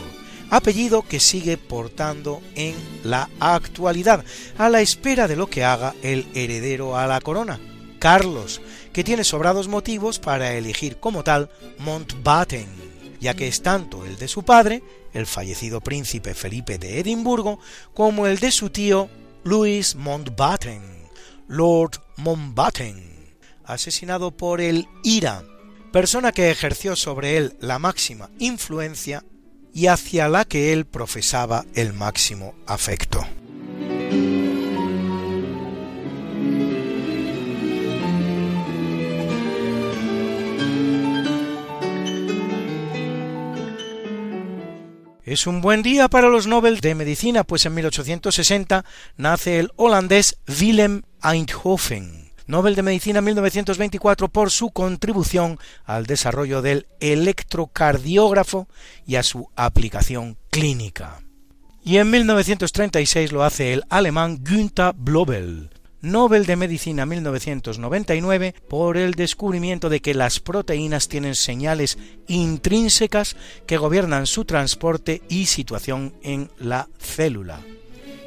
apellido 0.50 1.00
que 1.00 1.18
sigue 1.18 1.56
portando 1.56 2.42
en 2.56 2.74
la 3.04 3.30
actualidad, 3.40 4.22
a 4.58 4.68
la 4.68 4.82
espera 4.82 5.28
de 5.28 5.36
lo 5.36 5.46
que 5.46 5.64
haga 5.64 5.94
el 6.02 6.26
heredero 6.34 6.98
a 6.98 7.06
la 7.06 7.22
corona, 7.22 7.58
Carlos, 8.00 8.60
que 8.92 9.02
tiene 9.02 9.24
sobrados 9.24 9.66
motivos 9.66 10.18
para 10.18 10.52
elegir 10.52 10.98
como 10.98 11.24
tal 11.24 11.48
Mountbatten 11.78 12.93
ya 13.24 13.32
que 13.32 13.48
es 13.48 13.62
tanto 13.62 14.04
el 14.04 14.18
de 14.18 14.28
su 14.28 14.42
padre, 14.42 14.82
el 15.14 15.26
fallecido 15.26 15.80
príncipe 15.80 16.34
Felipe 16.34 16.76
de 16.76 17.00
Edimburgo, 17.00 17.58
como 17.94 18.26
el 18.26 18.38
de 18.38 18.50
su 18.50 18.68
tío 18.68 19.08
Louis 19.44 19.94
Mountbatten, 19.94 20.82
Lord 21.48 22.02
Mountbatten, 22.18 23.34
asesinado 23.64 24.30
por 24.30 24.60
el 24.60 24.86
IRA, 25.02 25.42
persona 25.90 26.32
que 26.32 26.50
ejerció 26.50 26.96
sobre 26.96 27.38
él 27.38 27.56
la 27.60 27.78
máxima 27.78 28.28
influencia 28.38 29.24
y 29.72 29.86
hacia 29.86 30.28
la 30.28 30.44
que 30.44 30.74
él 30.74 30.84
profesaba 30.84 31.64
el 31.74 31.94
máximo 31.94 32.54
afecto. 32.66 33.26
Es 45.24 45.46
un 45.46 45.62
buen 45.62 45.82
día 45.82 46.08
para 46.08 46.28
los 46.28 46.46
Nobel 46.46 46.80
de 46.80 46.94
Medicina, 46.94 47.44
pues 47.44 47.64
en 47.64 47.72
1860 47.72 48.84
nace 49.16 49.58
el 49.58 49.70
holandés 49.76 50.36
Willem 50.60 51.00
Eindhoven, 51.22 52.30
Nobel 52.46 52.74
de 52.74 52.82
Medicina 52.82 53.22
1924 53.22 54.28
por 54.28 54.50
su 54.50 54.68
contribución 54.68 55.58
al 55.86 56.04
desarrollo 56.04 56.60
del 56.60 56.88
electrocardiógrafo 57.00 58.68
y 59.06 59.16
a 59.16 59.22
su 59.22 59.48
aplicación 59.56 60.36
clínica. 60.50 61.22
Y 61.82 61.96
en 61.96 62.10
1936 62.10 63.32
lo 63.32 63.44
hace 63.44 63.72
el 63.72 63.84
alemán 63.88 64.44
Günther 64.46 64.92
Blobel, 64.94 65.70
Nobel 66.04 66.44
de 66.44 66.56
Medicina 66.56 67.06
1999 67.06 68.54
por 68.68 68.98
el 68.98 69.14
descubrimiento 69.14 69.88
de 69.88 70.00
que 70.00 70.12
las 70.12 70.38
proteínas 70.38 71.08
tienen 71.08 71.34
señales 71.34 71.98
intrínsecas 72.28 73.36
que 73.66 73.78
gobiernan 73.78 74.26
su 74.26 74.44
transporte 74.44 75.22
y 75.30 75.46
situación 75.46 76.14
en 76.22 76.50
la 76.58 76.88
célula. 76.98 77.60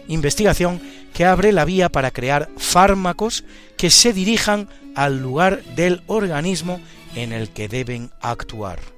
Investigación 0.07 0.81
que 1.13 1.25
abre 1.25 1.51
la 1.51 1.65
vía 1.65 1.89
para 1.89 2.11
crear 2.11 2.49
fármacos 2.57 3.43
que 3.77 3.91
se 3.91 4.11
dirijan 4.11 4.67
al 4.95 5.21
lugar 5.21 5.63
del 5.75 6.01
organismo 6.07 6.81
en 7.15 7.31
el 7.31 7.49
que 7.49 7.67
deben 7.67 8.09
actuar. 8.21 8.96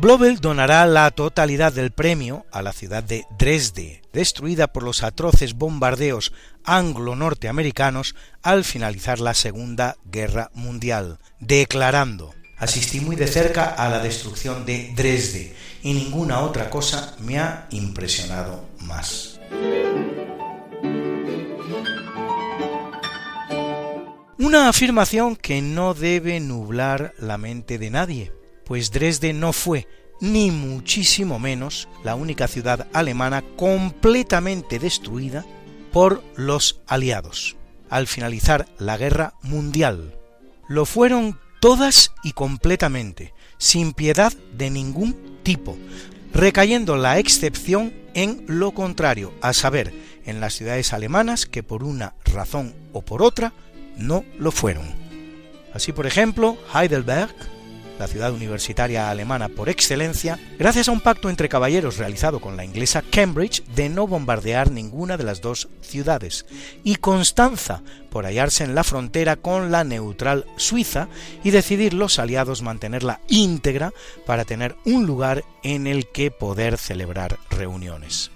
Blobel 0.00 0.40
donará 0.40 0.86
la 0.86 1.10
totalidad 1.10 1.74
del 1.74 1.90
premio 1.90 2.46
a 2.50 2.62
la 2.62 2.72
ciudad 2.72 3.02
de 3.02 3.26
Dresde, 3.38 4.00
destruida 4.14 4.66
por 4.66 4.82
los 4.82 5.02
atroces 5.02 5.52
bombardeos 5.52 6.32
anglo-norteamericanos 6.64 8.14
al 8.42 8.64
finalizar 8.64 9.20
la 9.20 9.34
Segunda 9.34 9.98
Guerra 10.06 10.50
Mundial, 10.54 11.18
declarando 11.38 12.34
Asistí 12.56 13.00
muy 13.00 13.14
de 13.14 13.26
cerca 13.26 13.66
a 13.66 13.90
la 13.90 13.98
destrucción 13.98 14.64
de 14.64 14.90
Dresde 14.96 15.54
y 15.82 15.92
ninguna 15.92 16.40
otra 16.40 16.70
cosa 16.70 17.14
me 17.18 17.38
ha 17.38 17.66
impresionado 17.68 18.64
más. 18.78 19.38
Una 24.38 24.70
afirmación 24.70 25.36
que 25.36 25.60
no 25.60 25.92
debe 25.92 26.40
nublar 26.40 27.12
la 27.18 27.36
mente 27.36 27.76
de 27.76 27.90
nadie 27.90 28.39
pues 28.70 28.92
Dresde 28.92 29.32
no 29.32 29.52
fue, 29.52 29.88
ni 30.20 30.52
muchísimo 30.52 31.40
menos, 31.40 31.88
la 32.04 32.14
única 32.14 32.46
ciudad 32.46 32.86
alemana 32.92 33.42
completamente 33.56 34.78
destruida 34.78 35.44
por 35.92 36.22
los 36.36 36.80
aliados. 36.86 37.56
Al 37.88 38.06
finalizar 38.06 38.68
la 38.78 38.96
guerra 38.96 39.34
mundial, 39.42 40.16
lo 40.68 40.86
fueron 40.86 41.40
todas 41.60 42.12
y 42.22 42.30
completamente, 42.30 43.34
sin 43.58 43.92
piedad 43.92 44.32
de 44.56 44.70
ningún 44.70 45.40
tipo, 45.42 45.76
recayendo 46.32 46.94
la 46.94 47.18
excepción 47.18 47.92
en 48.14 48.44
lo 48.46 48.70
contrario, 48.70 49.34
a 49.42 49.52
saber, 49.52 49.92
en 50.26 50.40
las 50.40 50.54
ciudades 50.54 50.92
alemanas 50.92 51.44
que 51.44 51.64
por 51.64 51.82
una 51.82 52.14
razón 52.24 52.76
o 52.92 53.02
por 53.02 53.20
otra 53.24 53.52
no 53.96 54.24
lo 54.38 54.52
fueron. 54.52 54.94
Así, 55.74 55.90
por 55.90 56.06
ejemplo, 56.06 56.56
Heidelberg, 56.72 57.34
la 58.00 58.08
ciudad 58.08 58.32
universitaria 58.32 59.10
alemana 59.10 59.48
por 59.48 59.68
excelencia, 59.68 60.38
gracias 60.58 60.88
a 60.88 60.92
un 60.92 61.00
pacto 61.00 61.30
entre 61.30 61.48
caballeros 61.48 61.98
realizado 61.98 62.40
con 62.40 62.56
la 62.56 62.64
inglesa 62.64 63.02
Cambridge 63.02 63.62
de 63.76 63.88
no 63.88 64.06
bombardear 64.06 64.70
ninguna 64.72 65.16
de 65.16 65.24
las 65.24 65.40
dos 65.40 65.68
ciudades, 65.82 66.46
y 66.82 66.96
Constanza 66.96 67.82
por 68.10 68.24
hallarse 68.24 68.64
en 68.64 68.74
la 68.74 68.84
frontera 68.84 69.36
con 69.36 69.70
la 69.70 69.84
neutral 69.84 70.46
Suiza 70.56 71.08
y 71.44 71.50
decidir 71.50 71.94
los 71.94 72.18
aliados 72.18 72.62
mantenerla 72.62 73.20
íntegra 73.28 73.92
para 74.26 74.44
tener 74.44 74.76
un 74.84 75.06
lugar 75.06 75.44
en 75.62 75.86
el 75.86 76.08
que 76.08 76.30
poder 76.30 76.78
celebrar 76.78 77.38
reuniones. 77.50 78.30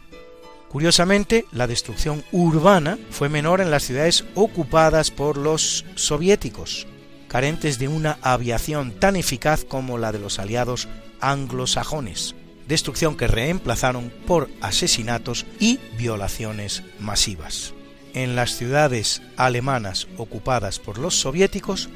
Curiosamente, 0.68 1.46
la 1.52 1.66
destrucción 1.66 2.24
urbana 2.32 2.98
fue 3.10 3.28
menor 3.28 3.60
en 3.60 3.70
las 3.70 3.84
ciudades 3.84 4.24
ocupadas 4.34 5.10
por 5.10 5.38
los 5.38 5.84
soviéticos, 5.94 6.86
carentes 7.34 7.80
de 7.80 7.88
una 7.88 8.16
aviación 8.22 8.92
tan 8.92 9.16
eficaz 9.16 9.64
como 9.64 9.98
la 9.98 10.12
de 10.12 10.20
los 10.20 10.38
aliados 10.38 10.86
anglosajones, 11.18 12.36
destrucción 12.68 13.16
que 13.16 13.26
reemplazaron 13.26 14.12
por 14.24 14.48
asesinatos 14.60 15.44
y 15.58 15.80
violaciones 15.98 16.84
masivas. 17.00 17.74
En 18.12 18.36
las 18.36 18.52
ciudades 18.52 19.20
alemanas 19.36 20.06
ocupadas 20.16 20.78
por 20.78 20.98
los 20.98 21.16
soviéticos 21.16 21.88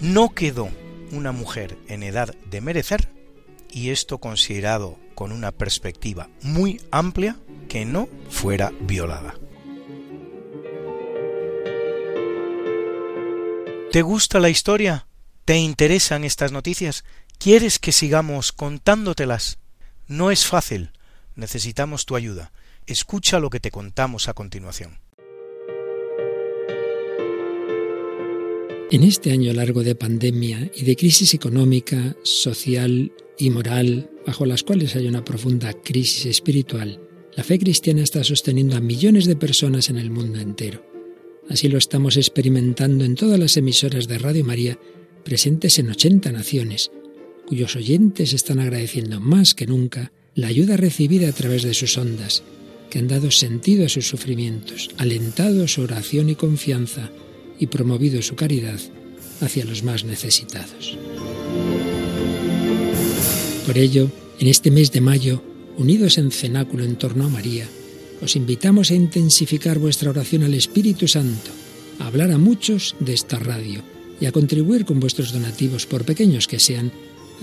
no 0.00 0.30
quedó 0.30 0.70
una 1.12 1.30
mujer 1.30 1.76
en 1.88 2.02
edad 2.02 2.34
de 2.50 2.62
merecer, 2.62 3.10
y 3.70 3.90
esto 3.90 4.16
considerado 4.16 4.96
con 5.14 5.30
una 5.30 5.52
perspectiva 5.52 6.30
muy 6.40 6.80
amplia, 6.90 7.36
que 7.68 7.84
no 7.84 8.08
fuera 8.30 8.72
violada. 8.80 9.34
¿Te 13.92 14.02
gusta 14.02 14.40
la 14.40 14.50
historia? 14.50 15.06
¿Te 15.44 15.58
interesan 15.58 16.24
estas 16.24 16.52
noticias? 16.52 17.04
¿Quieres 17.38 17.78
que 17.78 17.92
sigamos 17.92 18.52
contándotelas? 18.52 19.58
No 20.06 20.30
es 20.30 20.44
fácil. 20.44 20.90
Necesitamos 21.34 22.04
tu 22.04 22.16
ayuda. 22.16 22.52
Escucha 22.86 23.38
lo 23.38 23.48
que 23.48 23.60
te 23.60 23.70
contamos 23.70 24.28
a 24.28 24.34
continuación. 24.34 24.98
En 28.90 29.02
este 29.02 29.32
año 29.32 29.52
largo 29.52 29.82
de 29.82 29.94
pandemia 29.94 30.70
y 30.74 30.84
de 30.84 30.96
crisis 30.96 31.34
económica, 31.34 32.16
social 32.22 33.12
y 33.38 33.50
moral, 33.50 34.10
bajo 34.26 34.46
las 34.46 34.62
cuales 34.62 34.94
hay 34.94 35.06
una 35.06 35.24
profunda 35.24 35.72
crisis 35.72 36.26
espiritual, 36.26 37.00
la 37.34 37.44
fe 37.44 37.58
cristiana 37.58 38.02
está 38.02 38.22
sosteniendo 38.24 38.76
a 38.76 38.80
millones 38.80 39.26
de 39.26 39.36
personas 39.36 39.90
en 39.90 39.98
el 39.98 40.10
mundo 40.10 40.38
entero. 40.38 40.85
Así 41.48 41.68
lo 41.68 41.78
estamos 41.78 42.16
experimentando 42.16 43.04
en 43.04 43.14
todas 43.14 43.38
las 43.38 43.56
emisoras 43.56 44.08
de 44.08 44.18
Radio 44.18 44.44
María 44.44 44.78
presentes 45.24 45.78
en 45.78 45.90
80 45.90 46.32
naciones, 46.32 46.90
cuyos 47.46 47.76
oyentes 47.76 48.32
están 48.32 48.58
agradeciendo 48.58 49.20
más 49.20 49.54
que 49.54 49.66
nunca 49.66 50.12
la 50.34 50.48
ayuda 50.48 50.76
recibida 50.76 51.28
a 51.28 51.32
través 51.32 51.62
de 51.62 51.74
sus 51.74 51.96
ondas 51.98 52.42
que 52.90 52.98
han 52.98 53.08
dado 53.08 53.30
sentido 53.30 53.86
a 53.86 53.88
sus 53.88 54.06
sufrimientos, 54.08 54.90
alentado 54.98 55.66
su 55.66 55.82
oración 55.82 56.28
y 56.28 56.34
confianza 56.34 57.10
y 57.58 57.66
promovido 57.66 58.22
su 58.22 58.36
caridad 58.36 58.78
hacia 59.40 59.64
los 59.64 59.82
más 59.82 60.04
necesitados. 60.04 60.96
Por 63.66 63.78
ello, 63.78 64.10
en 64.38 64.48
este 64.48 64.70
mes 64.70 64.92
de 64.92 65.00
mayo, 65.00 65.42
unidos 65.76 66.18
en 66.18 66.30
cenáculo 66.30 66.84
en 66.84 66.96
torno 66.96 67.26
a 67.26 67.28
María, 67.28 67.66
os 68.20 68.36
invitamos 68.36 68.90
a 68.90 68.94
intensificar 68.94 69.78
vuestra 69.78 70.10
oración 70.10 70.42
al 70.42 70.54
Espíritu 70.54 71.08
Santo, 71.08 71.50
a 71.98 72.06
hablar 72.06 72.30
a 72.30 72.38
muchos 72.38 72.96
de 73.00 73.14
esta 73.14 73.38
radio 73.38 73.82
y 74.20 74.26
a 74.26 74.32
contribuir 74.32 74.84
con 74.84 75.00
vuestros 75.00 75.32
donativos, 75.32 75.86
por 75.86 76.04
pequeños 76.04 76.48
que 76.48 76.58
sean, 76.58 76.92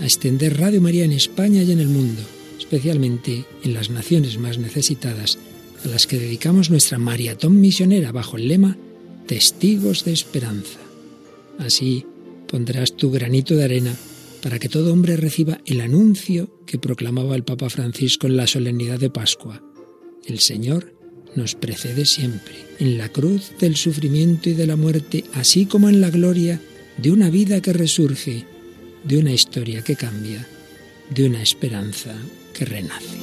a 0.00 0.04
extender 0.04 0.58
Radio 0.58 0.80
María 0.80 1.04
en 1.04 1.12
España 1.12 1.62
y 1.62 1.70
en 1.70 1.80
el 1.80 1.88
mundo, 1.88 2.22
especialmente 2.58 3.44
en 3.62 3.74
las 3.74 3.90
naciones 3.90 4.38
más 4.38 4.58
necesitadas, 4.58 5.38
a 5.84 5.88
las 5.88 6.06
que 6.06 6.18
dedicamos 6.18 6.70
nuestra 6.70 6.98
maratón 6.98 7.60
misionera 7.60 8.10
bajo 8.10 8.36
el 8.36 8.48
lema 8.48 8.76
Testigos 9.26 10.04
de 10.04 10.12
Esperanza. 10.12 10.80
Así 11.58 12.04
pondrás 12.48 12.96
tu 12.96 13.10
granito 13.10 13.54
de 13.54 13.64
arena 13.64 13.94
para 14.42 14.58
que 14.58 14.68
todo 14.68 14.92
hombre 14.92 15.16
reciba 15.16 15.60
el 15.64 15.80
anuncio 15.80 16.50
que 16.66 16.78
proclamaba 16.78 17.36
el 17.36 17.44
Papa 17.44 17.70
Francisco 17.70 18.26
en 18.26 18.36
la 18.36 18.46
solemnidad 18.46 18.98
de 18.98 19.10
Pascua. 19.10 19.62
El 20.26 20.40
Señor 20.40 20.94
nos 21.34 21.54
precede 21.54 22.06
siempre, 22.06 22.54
en 22.78 22.96
la 22.96 23.08
cruz 23.08 23.52
del 23.58 23.76
sufrimiento 23.76 24.48
y 24.48 24.54
de 24.54 24.66
la 24.66 24.76
muerte, 24.76 25.24
así 25.34 25.66
como 25.66 25.88
en 25.88 26.00
la 26.00 26.10
gloria 26.10 26.60
de 26.96 27.10
una 27.10 27.28
vida 27.28 27.60
que 27.60 27.72
resurge, 27.72 28.46
de 29.02 29.18
una 29.18 29.32
historia 29.32 29.82
que 29.82 29.96
cambia, 29.96 30.46
de 31.10 31.26
una 31.26 31.42
esperanza 31.42 32.14
que 32.54 32.64
renace. 32.64 33.18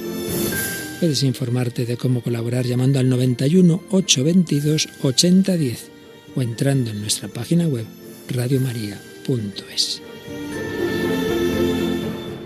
Puedes 0.99 1.23
informarte 1.23 1.85
de 1.85 1.97
cómo 1.97 2.21
colaborar 2.21 2.65
llamando 2.65 2.99
al 2.99 3.09
91 3.09 3.83
822 3.89 4.89
8010 5.01 5.89
o 6.35 6.41
entrando 6.41 6.91
en 6.91 7.01
nuestra 7.01 7.27
página 7.27 7.67
web 7.67 7.85
radiomaria.es. 8.29 10.01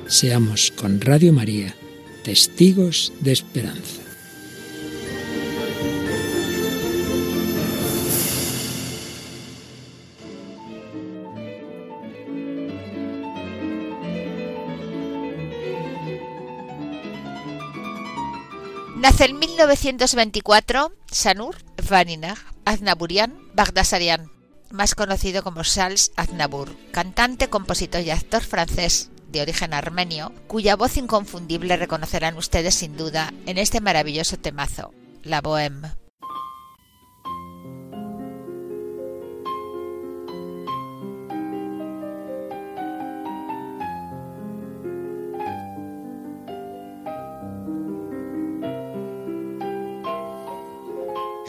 Seamos 0.08 0.72
con 0.72 1.02
Radio 1.02 1.34
María 1.34 1.76
testigos 2.24 3.12
de 3.20 3.34
esperanza. 3.34 4.05
Nace 19.06 19.26
en 19.26 19.38
1924 19.38 20.92
Sanur 21.12 21.58
Vaninag 21.88 22.40
Aznaburian 22.66 23.38
Bagdasarian, 23.54 24.32
más 24.72 24.96
conocido 24.96 25.44
como 25.44 25.62
Charles 25.62 26.12
Aznabur, 26.16 26.76
cantante, 26.92 27.48
compositor 27.48 28.02
y 28.02 28.10
actor 28.10 28.42
francés 28.42 29.12
de 29.28 29.44
origen 29.44 29.76
armenio, 29.76 30.34
cuya 30.48 30.76
voz 30.76 30.98
inconfundible 30.98 31.78
reconocerán 31.78 32.36
ustedes 32.36 32.74
sin 32.74 32.98
duda 32.98 33.32
en 33.46 33.60
este 33.60 33.80
maravilloso 33.80 34.38
temazo, 34.38 34.92
La 35.22 35.44
Bohème. 35.44 35.94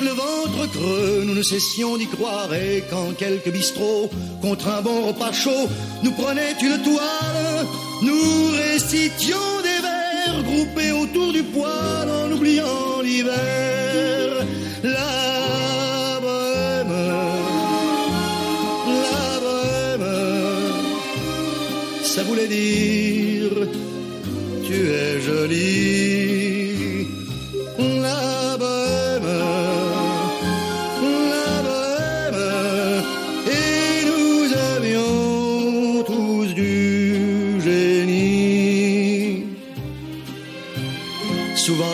le 0.00 0.10
ventre 0.10 0.70
creux, 0.70 1.24
nous 1.26 1.34
ne 1.34 1.42
cessions 1.42 1.96
d'y 1.96 2.06
croire. 2.06 2.52
Et 2.54 2.84
quand 2.90 3.16
quelques 3.16 3.50
bistrots, 3.50 4.10
contre 4.40 4.68
un 4.68 4.82
bon 4.82 5.06
repas 5.08 5.32
chaud, 5.32 5.68
nous 6.02 6.12
prenaient 6.12 6.56
une 6.62 6.82
toile, 6.82 7.66
nous 8.02 8.50
récitions 8.56 9.36
des 9.62 9.80
vers 9.86 10.42
groupés 10.44 10.92
autour 10.92 11.32
du 11.32 11.42
poêle 11.42 12.10
en 12.24 12.32
oubliant 12.32 13.00
l'hiver. 13.02 14.46
La 14.82 16.20
bohème, 16.20 16.96
la 19.04 19.40
bohème, 19.40 20.10
ça 22.04 22.22
voulait 22.24 22.48
dire 22.48 23.68
tu 24.66 24.88
es 24.90 25.20
jolie. 25.20 26.11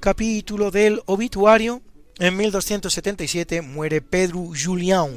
capítulo 0.00 0.70
del 0.70 1.02
obituario, 1.04 1.82
en 2.18 2.36
1277 2.36 3.60
muere 3.60 4.00
Pedro 4.00 4.50
Julián, 4.56 5.10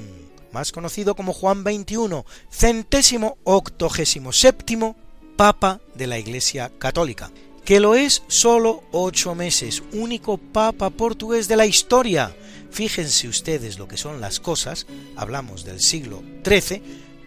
más 0.51 0.71
conocido 0.71 1.15
como 1.15 1.33
Juan 1.33 1.63
XXI, 1.63 2.23
centésimo 2.51 3.37
octogésimo 3.45 4.33
séptimo 4.33 4.97
Papa 5.37 5.79
de 5.95 6.07
la 6.07 6.19
Iglesia 6.19 6.69
Católica, 6.77 7.31
que 7.63 7.79
lo 7.79 7.95
es 7.95 8.23
solo 8.27 8.83
ocho 8.91 9.35
meses, 9.35 9.81
único 9.93 10.37
Papa 10.37 10.89
portugués 10.89 11.47
de 11.47 11.55
la 11.55 11.65
historia. 11.65 12.35
Fíjense 12.69 13.27
ustedes 13.27 13.79
lo 13.79 13.87
que 13.87 13.97
son 13.97 14.19
las 14.19 14.39
cosas, 14.41 14.85
hablamos 15.15 15.63
del 15.63 15.79
siglo 15.79 16.21
XIII, 16.45 16.81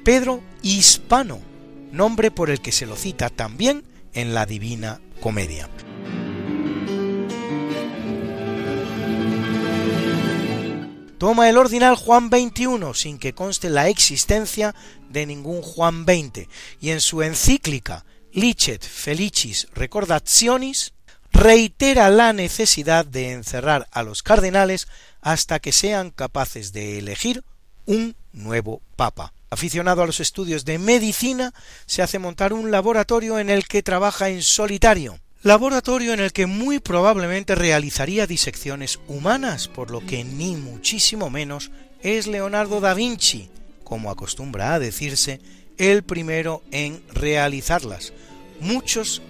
Pedro 0.05 0.43
Hispano, 0.63 1.41
nombre 1.91 2.31
por 2.31 2.51
el 2.51 2.61
que 2.61 2.73
se 2.73 2.87
lo 2.87 2.97
cita 2.97 3.31
también 3.31 3.83
en 4.13 4.35
la 4.35 4.45
Divina 4.45 5.01
Comedia. 5.21 5.69
Toma 11.19 11.49
el 11.49 11.57
ordinal 11.57 11.97
Juan 11.97 12.29
XXI 12.29 12.93
sin 12.93 13.19
que 13.19 13.33
conste 13.33 13.71
la 13.71 13.89
existencia 13.89 14.75
de 15.09 15.25
ningún 15.25 15.63
Juan 15.63 16.05
XX 16.05 16.47
y 16.79 16.91
en 16.91 17.01
su 17.01 17.23
encíclica 17.23 18.05
Licet 18.33 18.85
Felicis 18.85 19.67
Recordationis 19.75 20.93
reitera 21.33 22.11
la 22.11 22.35
necesidad 22.35 23.07
de 23.07 23.33
encerrar 23.33 23.89
a 23.93 24.03
los 24.03 24.23
cardenales 24.23 24.89
hasta 25.23 25.59
que 25.59 25.73
sean 25.73 26.11
capaces 26.11 26.75
de 26.75 26.99
elegir 26.99 27.45
un 27.87 28.15
nuevo 28.33 28.83
papa. 28.97 29.33
Aficionado 29.49 30.03
a 30.03 30.07
los 30.07 30.21
estudios 30.21 30.67
de 30.67 30.79
medicina, 30.79 31.55
se 31.87 32.03
hace 32.03 32.19
montar 32.19 32.53
un 32.53 32.71
laboratorio 32.71 33.39
en 33.39 33.49
el 33.49 33.67
que 33.67 33.83
trabaja 33.83 34.29
en 34.29 34.43
solitario, 34.43 35.19
laboratorio 35.47 36.13
en 36.13 36.19
el 36.19 36.33
que 36.33 36.47
muy 36.47 36.81
probablemente 36.81 37.55
realizaría 37.55 38.27
disecciones 38.27 38.99
humanas, 39.07 39.69
por 39.69 39.93
lo 39.93 40.05
que 40.05 40.25
ni 40.25 40.57
muchísimo 40.57 41.31
menos 41.31 41.71
es 42.03 42.27
Leonardo 42.27 42.81
da 42.81 42.95
Vinci, 42.95 43.49
como 43.85 44.11
acostumbra 44.11 44.75
a 44.75 44.81
decirse, 44.81 45.41
el 45.79 46.03
primero 46.03 46.65
en 46.73 47.01
realizarlas. 47.13 48.13
Muchos 48.59 49.23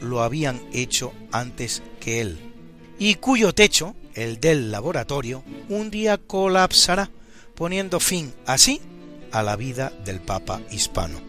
lo 0.00 0.22
habían 0.22 0.62
hecho 0.72 1.12
antes 1.32 1.82
que 1.98 2.20
él, 2.20 2.38
y 3.00 3.16
cuyo 3.16 3.52
techo, 3.52 3.96
el 4.14 4.38
del 4.38 4.70
laboratorio, 4.70 5.42
un 5.68 5.90
día 5.90 6.16
colapsará, 6.16 7.10
poniendo 7.56 7.98
fin 7.98 8.32
así 8.46 8.80
a 9.32 9.42
la 9.42 9.56
vida 9.56 9.92
del 10.04 10.20
Papa 10.20 10.60
hispano. 10.70 11.20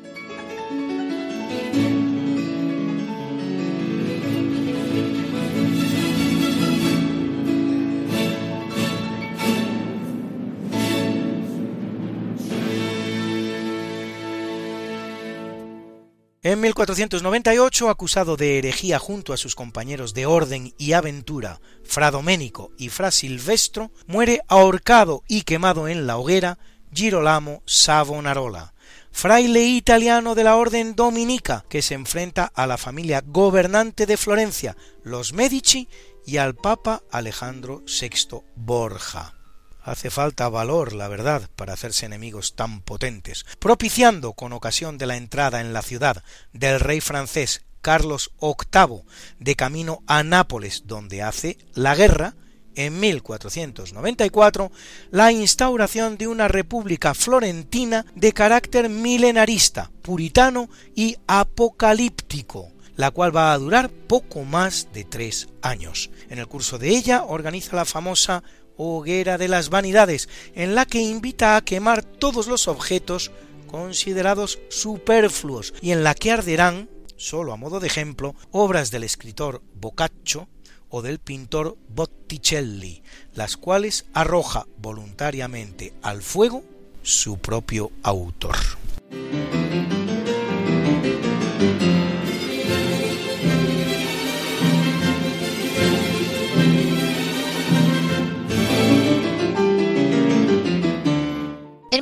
En 16.43 16.61
1498, 16.61 17.89
acusado 17.89 18.37
de 18.37 18.59
herejía 18.59 18.99
junto 18.99 19.33
a 19.33 19.37
sus 19.37 19.55
compañeros 19.55 20.13
de 20.13 20.27
orden 20.27 20.73
y 20.77 20.93
aventura, 20.93 21.59
Fra 21.83 22.11
Domenico 22.11 22.71
y 22.77 22.89
Fra 22.89 23.09
Silvestro, 23.09 23.91
muere 24.05 24.41
ahorcado 24.47 25.23
y 25.27 25.41
quemado 25.41 25.87
en 25.87 26.05
la 26.05 26.17
hoguera 26.17 26.59
Girolamo 26.93 27.63
Savonarola, 27.65 28.75
fraile 29.11 29.63
italiano 29.63 30.35
de 30.35 30.43
la 30.43 30.57
orden 30.57 30.95
dominica 30.95 31.65
que 31.69 31.81
se 31.81 31.95
enfrenta 31.95 32.51
a 32.53 32.67
la 32.67 32.77
familia 32.77 33.23
gobernante 33.25 34.05
de 34.05 34.15
Florencia, 34.15 34.77
los 35.03 35.33
Medici, 35.33 35.89
y 36.23 36.37
al 36.37 36.55
Papa 36.55 37.01
Alejandro 37.09 37.83
VI 37.87 38.41
Borja. 38.55 39.36
Hace 39.87 40.09
falta 40.09 40.49
valor, 40.49 40.91
la 40.91 41.07
verdad, 41.07 41.49
para 41.55 41.71
hacerse 41.71 42.05
enemigos 42.05 42.55
tan 42.55 42.81
potentes, 42.81 43.45
propiciando, 43.57 44.33
con 44.33 44.51
ocasión 44.51 44.97
de 44.97 45.05
la 45.05 45.15
entrada 45.15 45.61
en 45.61 45.71
la 45.71 45.81
ciudad 45.81 46.25
del 46.51 46.81
rey 46.81 46.99
francés 46.99 47.63
Carlos 47.81 48.31
VIII 48.41 49.03
de 49.39 49.55
camino 49.55 50.03
a 50.05 50.23
Nápoles, 50.23 50.83
donde 50.87 51.21
hace 51.21 51.57
la 51.73 51.95
guerra, 51.95 52.35
en 52.75 52.99
1494, 52.99 54.73
la 55.11 55.31
instauración 55.31 56.17
de 56.17 56.27
una 56.27 56.49
república 56.49 57.13
florentina 57.13 58.05
de 58.13 58.33
carácter 58.33 58.89
milenarista, 58.89 59.89
puritano 60.01 60.69
y 60.95 61.15
apocalíptico, 61.27 62.73
la 62.97 63.11
cual 63.11 63.33
va 63.33 63.53
a 63.53 63.57
durar 63.57 63.89
poco 63.89 64.43
más 64.43 64.89
de 64.91 65.05
tres 65.05 65.47
años. 65.61 66.09
En 66.29 66.39
el 66.39 66.47
curso 66.47 66.77
de 66.77 66.89
ella 66.89 67.23
organiza 67.23 67.77
la 67.77 67.85
famosa 67.85 68.43
hoguera 68.77 69.37
de 69.37 69.47
las 69.47 69.69
vanidades, 69.69 70.29
en 70.55 70.75
la 70.75 70.85
que 70.85 71.01
invita 71.01 71.55
a 71.55 71.61
quemar 71.61 72.03
todos 72.03 72.47
los 72.47 72.67
objetos 72.67 73.31
considerados 73.67 74.59
superfluos 74.69 75.73
y 75.81 75.91
en 75.91 76.03
la 76.03 76.15
que 76.15 76.31
arderán, 76.31 76.89
solo 77.17 77.53
a 77.53 77.57
modo 77.57 77.79
de 77.79 77.87
ejemplo, 77.87 78.35
obras 78.51 78.91
del 78.91 79.03
escritor 79.03 79.61
Boccaccio 79.73 80.47
o 80.89 81.01
del 81.01 81.19
pintor 81.19 81.77
Botticelli, 81.89 83.03
las 83.33 83.57
cuales 83.57 84.05
arroja 84.13 84.65
voluntariamente 84.77 85.93
al 86.01 86.21
fuego 86.21 86.63
su 87.03 87.37
propio 87.37 87.91
autor. 88.03 88.55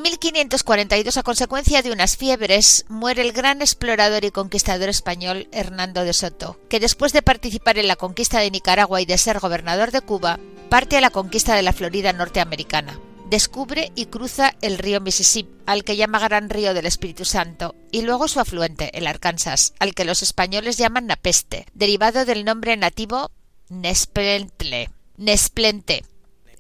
1542, 0.06 1.18
a 1.18 1.24
consecuencia 1.24 1.82
de 1.82 1.92
unas 1.92 2.16
fiebres, 2.16 2.86
muere 2.90 3.24
el 3.24 3.32
gran 3.32 3.62
explorador 3.62 4.24
y 4.24 4.30
conquistador 4.30 4.88
español 4.88 5.48
Hernando 5.52 6.04
de 6.04 6.14
Soto, 6.14 6.60
que 6.70 6.80
después 6.80 7.12
de 7.12 7.24
participar 7.24 7.80
en 7.80 7.88
la 7.88 7.96
conquista 7.96 8.40
de 8.40 8.52
Nicaragua 8.52 9.02
y 9.02 9.06
de 9.06 9.18
ser 9.18 9.40
gobernador 9.40 9.90
de 9.90 10.02
Cuba, 10.02 10.40
parte 10.70 10.98
a 10.98 11.02
la 11.02 11.10
conquista 11.10 11.56
de 11.56 11.64
la 11.64 11.74
Florida 11.74 12.14
norteamericana. 12.14 13.00
Descubre 13.32 13.92
y 13.96 14.06
cruza 14.06 14.54
el 14.62 14.78
río 14.78 15.02
Mississippi, 15.02 15.52
al 15.66 15.84
que 15.84 15.96
llama 15.96 16.20
Gran 16.20 16.52
Río 16.52 16.76
del 16.76 16.86
Espíritu 16.86 17.26
Santo, 17.26 17.74
y 17.92 18.04
luego 18.04 18.28
su 18.28 18.40
afluente, 18.40 18.96
el 18.96 19.08
Arkansas, 19.08 19.74
al 19.80 19.96
que 19.96 20.06
los 20.06 20.22
españoles 20.22 20.78
llaman 20.78 21.08
Napeste, 21.08 21.66
derivado 21.74 22.26
del 22.26 22.46
nombre 22.46 22.78
nativo 22.78 23.32
Nesplentle. 23.70 24.92
Nesplente. 25.18 26.06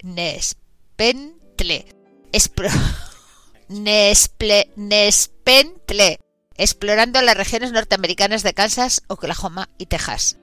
Nespentle. 0.02 1.86
Espro 2.32 2.70
Nesple, 3.68 4.72
Nespentle, 4.76 6.20
explorando 6.56 7.22
las 7.22 7.38
regiones 7.38 7.72
norteamericanas 7.72 8.44
de 8.44 8.54
Kansas, 8.54 9.02
Oklahoma 9.08 9.70
y 9.78 9.88
Texas. 9.88 10.38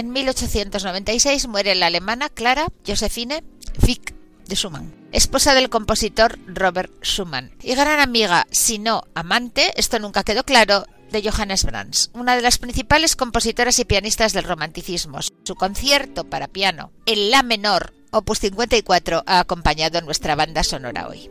En 0.00 0.12
1896 0.12 1.46
muere 1.48 1.74
la 1.74 1.88
alemana 1.88 2.30
Clara 2.30 2.68
Josephine 2.86 3.44
Fick 3.84 4.14
de 4.46 4.56
Schumann, 4.56 4.94
esposa 5.12 5.52
del 5.52 5.68
compositor 5.68 6.38
Robert 6.46 6.90
Schumann 7.04 7.52
y 7.62 7.74
gran 7.74 8.00
amiga, 8.00 8.46
si 8.50 8.78
no 8.78 9.02
amante, 9.14 9.74
esto 9.76 9.98
nunca 9.98 10.24
quedó 10.24 10.42
claro, 10.44 10.86
de 11.12 11.22
Johannes 11.22 11.64
Brahms, 11.64 12.10
una 12.14 12.34
de 12.34 12.40
las 12.40 12.56
principales 12.56 13.14
compositoras 13.14 13.78
y 13.78 13.84
pianistas 13.84 14.32
del 14.32 14.44
romanticismo. 14.44 15.18
Su 15.44 15.54
concierto 15.54 16.24
para 16.24 16.48
piano 16.48 16.92
en 17.04 17.30
la 17.30 17.42
menor, 17.42 17.92
opus 18.10 18.38
54, 18.38 19.24
ha 19.26 19.38
acompañado 19.38 20.00
nuestra 20.00 20.34
banda 20.34 20.64
sonora 20.64 21.08
hoy. 21.08 21.28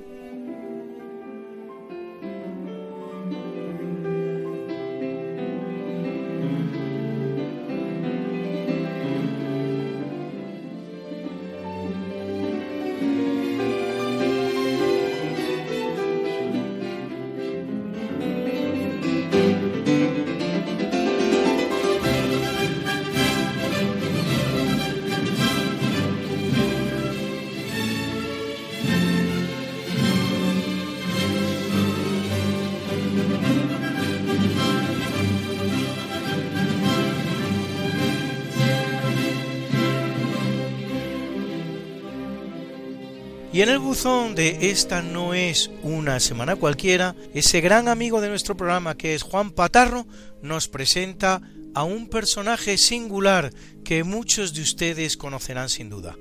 Y 43.52 43.62
en 43.62 43.70
el 43.70 43.80
buzón 43.80 44.36
de 44.36 44.70
Esta 44.70 45.02
no 45.02 45.34
es 45.34 45.72
una 45.82 46.20
semana 46.20 46.56
cualquiera, 46.56 47.16
ese 47.34 47.62
gran 47.62 47.88
amigo 47.88 48.22
de 48.22 48.30
nuestro 48.30 48.56
programa 48.56 48.96
que 48.96 49.16
es 49.16 49.24
Juan 49.24 49.50
Patarro 49.50 50.06
nos 50.44 50.68
presenta 50.68 51.42
a 51.74 51.84
un 51.84 52.10
personaje 52.10 52.78
singular 52.78 53.52
que 53.84 54.04
muchos 54.04 54.54
de 54.54 54.62
ustedes 54.62 55.18
conocerán 55.18 55.70
sin 55.70 55.90
duda. 55.90 56.16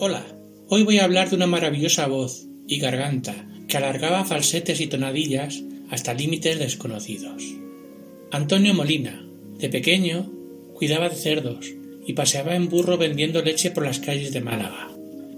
Hola, 0.00 0.24
hoy 0.68 0.84
voy 0.84 0.98
a 0.98 1.04
hablar 1.04 1.28
de 1.28 1.36
una 1.36 1.46
maravillosa 1.46 2.06
voz 2.06 2.46
y 2.66 2.78
garganta 2.78 3.34
que 3.68 3.76
alargaba 3.76 4.24
falsetes 4.24 4.80
y 4.80 4.86
tonadillas 4.86 5.62
hasta 5.90 6.14
límites 6.14 6.58
desconocidos. 6.58 7.42
Antonio 8.30 8.72
Molina, 8.72 9.22
de 9.58 9.68
pequeño, 9.68 10.32
cuidaba 10.72 11.10
de 11.10 11.16
cerdos 11.16 11.66
y 12.06 12.14
paseaba 12.14 12.54
en 12.54 12.70
burro 12.70 12.96
vendiendo 12.96 13.42
leche 13.42 13.70
por 13.70 13.84
las 13.84 13.98
calles 13.98 14.32
de 14.32 14.40
Málaga. 14.40 14.88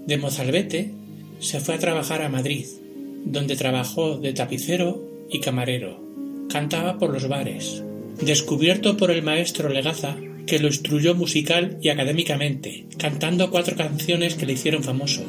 De 0.05 0.17
Mozalbete 0.17 1.00
se 1.41 1.59
fue 1.59 1.75
a 1.75 1.79
trabajar 1.79 2.21
a 2.21 2.29
Madrid, 2.29 2.65
donde 3.25 3.55
trabajó 3.55 4.17
de 4.17 4.31
tapicero 4.33 5.03
y 5.29 5.39
camarero. 5.39 5.99
Cantaba 6.49 6.97
por 6.97 7.11
los 7.11 7.27
bares. 7.27 7.83
Descubierto 8.21 8.95
por 8.95 9.09
el 9.11 9.23
maestro 9.23 9.69
Legaza, 9.69 10.15
que 10.45 10.59
lo 10.59 10.67
instruyó 10.67 11.15
musical 11.15 11.77
y 11.81 11.89
académicamente, 11.89 12.85
cantando 12.97 13.49
cuatro 13.49 13.75
canciones 13.75 14.35
que 14.35 14.45
le 14.45 14.53
hicieron 14.53 14.83
famoso: 14.83 15.23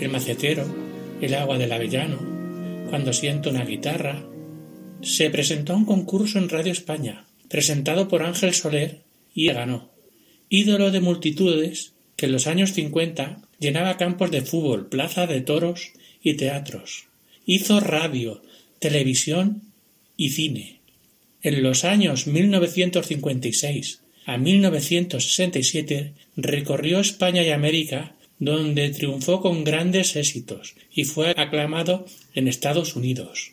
El 0.00 0.10
macetero, 0.10 0.64
El 1.20 1.34
agua 1.34 1.58
del 1.58 1.72
avellano, 1.72 2.18
Cuando 2.90 3.12
siento 3.12 3.50
una 3.50 3.64
guitarra. 3.64 4.24
Se 5.02 5.28
presentó 5.30 5.72
a 5.72 5.76
un 5.76 5.84
concurso 5.84 6.38
en 6.38 6.48
Radio 6.48 6.72
España, 6.72 7.26
presentado 7.48 8.06
por 8.06 8.22
Ángel 8.22 8.54
Soler, 8.54 9.02
y 9.34 9.48
ganó. 9.48 9.90
Ídolo 10.48 10.92
de 10.92 11.00
multitudes 11.00 11.92
que 12.16 12.26
en 12.26 12.32
los 12.32 12.46
años 12.46 12.72
50 12.72 13.45
llenaba 13.58 13.96
campos 13.96 14.30
de 14.30 14.42
fútbol, 14.42 14.88
plaza 14.88 15.26
de 15.26 15.40
toros 15.40 15.92
y 16.22 16.34
teatros. 16.34 17.06
Hizo 17.46 17.80
radio, 17.80 18.42
televisión 18.78 19.62
y 20.16 20.30
cine. 20.30 20.80
En 21.42 21.62
los 21.62 21.84
años 21.84 22.26
1956 22.26 24.00
a 24.26 24.38
1967 24.38 26.12
recorrió 26.36 26.98
España 26.98 27.44
y 27.44 27.50
América, 27.50 28.16
donde 28.38 28.90
triunfó 28.90 29.40
con 29.40 29.62
grandes 29.62 30.16
éxitos 30.16 30.74
y 30.92 31.04
fue 31.04 31.30
aclamado 31.30 32.06
en 32.34 32.48
Estados 32.48 32.96
Unidos. 32.96 33.52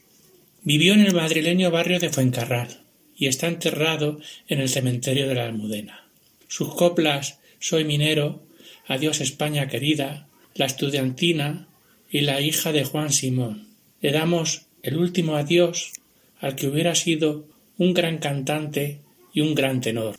Vivió 0.64 0.93
en 0.93 1.01
el 1.01 1.14
madrileño 1.14 1.70
barrio 1.72 1.99
de 1.99 2.10
Fuencarral 2.10 2.82
y 3.16 3.28
está 3.28 3.47
enterrado 3.47 4.20
en 4.47 4.60
el 4.60 4.70
cementerio 4.70 5.28
de 5.28 5.36
la 5.36 5.45
Almudena. 5.45 6.08
Sus 6.47 6.74
coplas 6.74 7.39
Soy 7.60 7.86
minero 7.86 8.41
Adiós 8.88 9.21
España 9.21 9.67
querida, 9.67 10.27
la 10.55 10.65
estudiantina 10.65 11.67
y 12.09 12.21
la 12.21 12.41
hija 12.41 12.71
de 12.71 12.84
Juan 12.84 13.11
Simón. 13.11 13.67
Le 14.01 14.11
damos 14.11 14.63
el 14.81 14.97
último 14.97 15.36
adiós 15.36 15.93
al 16.39 16.55
que 16.55 16.67
hubiera 16.67 16.93
sido 16.93 17.47
un 17.77 17.93
gran 17.93 18.17
cantante 18.17 18.99
y 19.34 19.41
un 19.41 19.55
gran 19.55 19.81
tenor. 19.81 20.15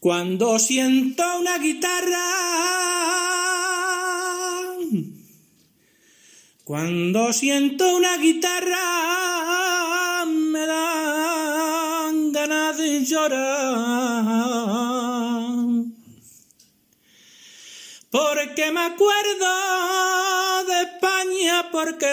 Cuando 0.00 0.58
siento 0.58 1.22
una 1.38 1.58
guitarra, 1.58 2.18
cuando 6.64 7.32
siento 7.32 7.96
una 7.96 8.18
guitarra, 8.18 10.24
me 10.26 10.66
dan 10.66 12.32
ganas 12.32 12.76
de 12.76 13.04
llorar. 13.04 14.85
Porque 18.66 18.72
me 18.72 18.80
acuerdo 18.80 20.64
de 20.64 20.82
España 20.82 21.68
porque 21.70 22.06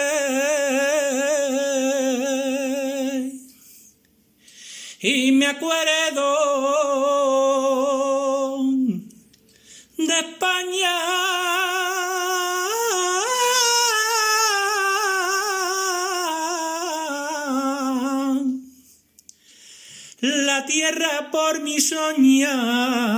y 5.00 5.32
me 5.32 5.46
acuerdo 5.46 6.34
de 9.98 10.18
España. 10.20 10.90
La 20.20 20.64
tierra 20.66 21.30
por 21.30 21.60
mi 21.60 21.80
soñar 21.80 23.14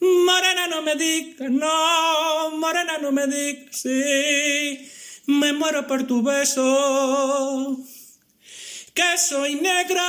Morena 0.00 0.66
no 0.80 0.86
me 0.86 0.94
no, 1.50 2.50
morena 2.56 2.96
no 3.02 3.12
me 3.12 3.26
digas, 3.26 3.76
sí, 3.82 4.90
me 5.26 5.52
muero 5.52 5.86
por 5.86 6.04
tu 6.06 6.22
beso, 6.22 7.76
que 8.94 9.18
soy 9.18 9.56
negra. 9.56 10.02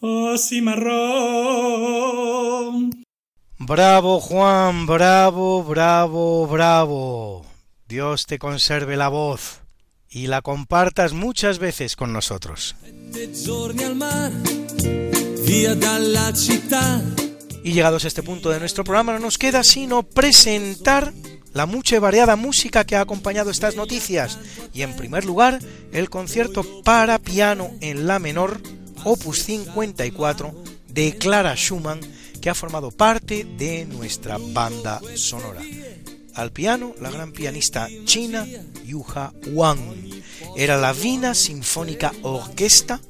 Oh, 0.00 0.38
cimarrón. 0.38 0.78
Bravo 3.58 4.20
Juan, 4.20 4.86
bravo, 4.86 5.64
bravo, 5.64 6.46
bravo. 6.46 7.44
Dios 7.88 8.26
te 8.26 8.38
conserve 8.38 8.96
la 8.96 9.08
voz 9.08 9.62
y 10.10 10.26
la 10.26 10.42
compartas 10.42 11.12
muchas 11.12 11.58
veces 11.58 11.96
con 11.96 12.12
nosotros. 12.12 12.76
Y 17.64 17.72
llegados 17.72 18.04
a 18.04 18.08
este 18.08 18.22
punto 18.22 18.50
de 18.50 18.60
nuestro 18.60 18.84
programa 18.84 19.12
no 19.12 19.18
nos 19.18 19.38
queda 19.38 19.62
sino 19.62 20.02
presentar 20.02 21.12
la 21.52 21.66
mucha 21.66 21.96
y 21.96 21.98
variada 21.98 22.36
música 22.36 22.84
que 22.84 22.96
ha 22.96 23.00
acompañado 23.00 23.50
estas 23.50 23.76
noticias. 23.76 24.38
Y 24.72 24.82
en 24.82 24.96
primer 24.96 25.24
lugar 25.24 25.58
el 25.92 26.10
concierto 26.10 26.82
para 26.82 27.18
piano 27.18 27.70
en 27.80 28.06
la 28.06 28.18
menor 28.18 28.60
opus 29.04 29.42
54 29.44 30.54
de 30.88 31.16
Clara 31.16 31.54
Schumann 31.54 32.00
que 32.40 32.50
ha 32.50 32.54
formado 32.54 32.90
parte 32.90 33.44
de 33.44 33.84
nuestra 33.86 34.38
banda 34.38 35.00
sonora 35.16 35.60
al 36.38 36.52
piano 36.52 36.94
la 37.00 37.10
gran 37.10 37.32
pianista 37.32 37.88
china 38.04 38.46
Yuha 38.84 39.32
Wang. 39.48 39.80
Era 40.56 40.76
la 40.76 40.92
Vina 40.92 41.34
Sinfónica 41.34 42.12
Orquesta 42.22 43.00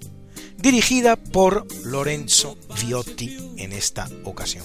dirigida 0.57 1.17
por 1.17 1.67
Lorenzo 1.85 2.57
Viotti 2.83 3.37
en 3.59 3.73
esta 3.73 4.09
ocasión. 4.25 4.65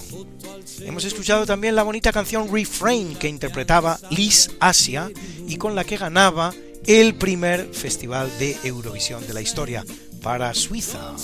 Hemos 0.80 1.04
escuchado 1.04 1.46
también 1.46 1.76
la 1.76 1.82
bonita 1.82 2.10
canción 2.10 2.52
Refrain 2.52 3.14
que 3.16 3.28
interpretaba 3.28 4.00
Liz 4.10 4.50
Asia 4.60 5.10
y 5.46 5.56
con 5.56 5.74
la 5.74 5.84
que 5.84 5.98
ganaba 5.98 6.52
el 6.86 7.14
primer 7.14 7.72
festival 7.72 8.30
de 8.38 8.56
Eurovisión 8.64 9.26
de 9.26 9.34
la 9.34 9.42
historia 9.42 9.84
para 10.22 10.54
Suiza. 10.54 11.14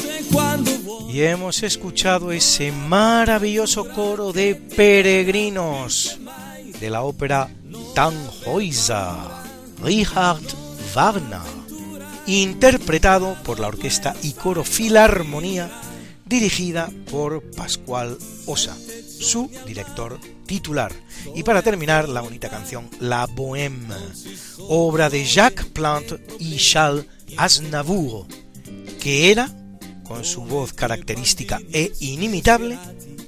Y 1.09 1.23
hemos 1.23 1.63
escuchado 1.63 2.33
ese 2.33 2.71
maravilloso 2.71 3.89
coro 3.89 4.33
de 4.33 4.55
peregrinos 4.55 6.19
de 6.81 6.91
la 6.91 7.03
ópera 7.03 7.49
Tannhäuser, 7.95 8.97
Richard 9.83 10.41
Wagner, 10.95 11.41
interpretado 12.27 13.37
por 13.45 13.61
la 13.61 13.69
orquesta 13.69 14.15
y 14.23 14.33
coro 14.33 14.65
Filarmonía, 14.65 15.71
dirigida 16.25 16.91
por 17.11 17.43
Pascual 17.53 18.17
Osa, 18.47 18.77
su 18.77 19.51
director 19.67 20.19
titular. 20.47 20.93
Y 21.35 21.43
para 21.43 21.63
terminar, 21.63 22.09
la 22.09 22.23
bonita 22.23 22.49
canción 22.49 22.89
La 22.99 23.27
Bohème, 23.27 23.95
obra 24.69 25.11
de 25.11 25.25
Jacques 25.25 25.67
Plante 25.67 26.19
y 26.39 26.57
Charles 26.57 27.07
Aznavour, 27.37 28.27
que 29.01 29.31
era, 29.31 29.49
con 30.05 30.25
su 30.25 30.43
voz 30.43 30.73
característica 30.73 31.61
e 31.73 31.93
inimitable, 32.01 32.79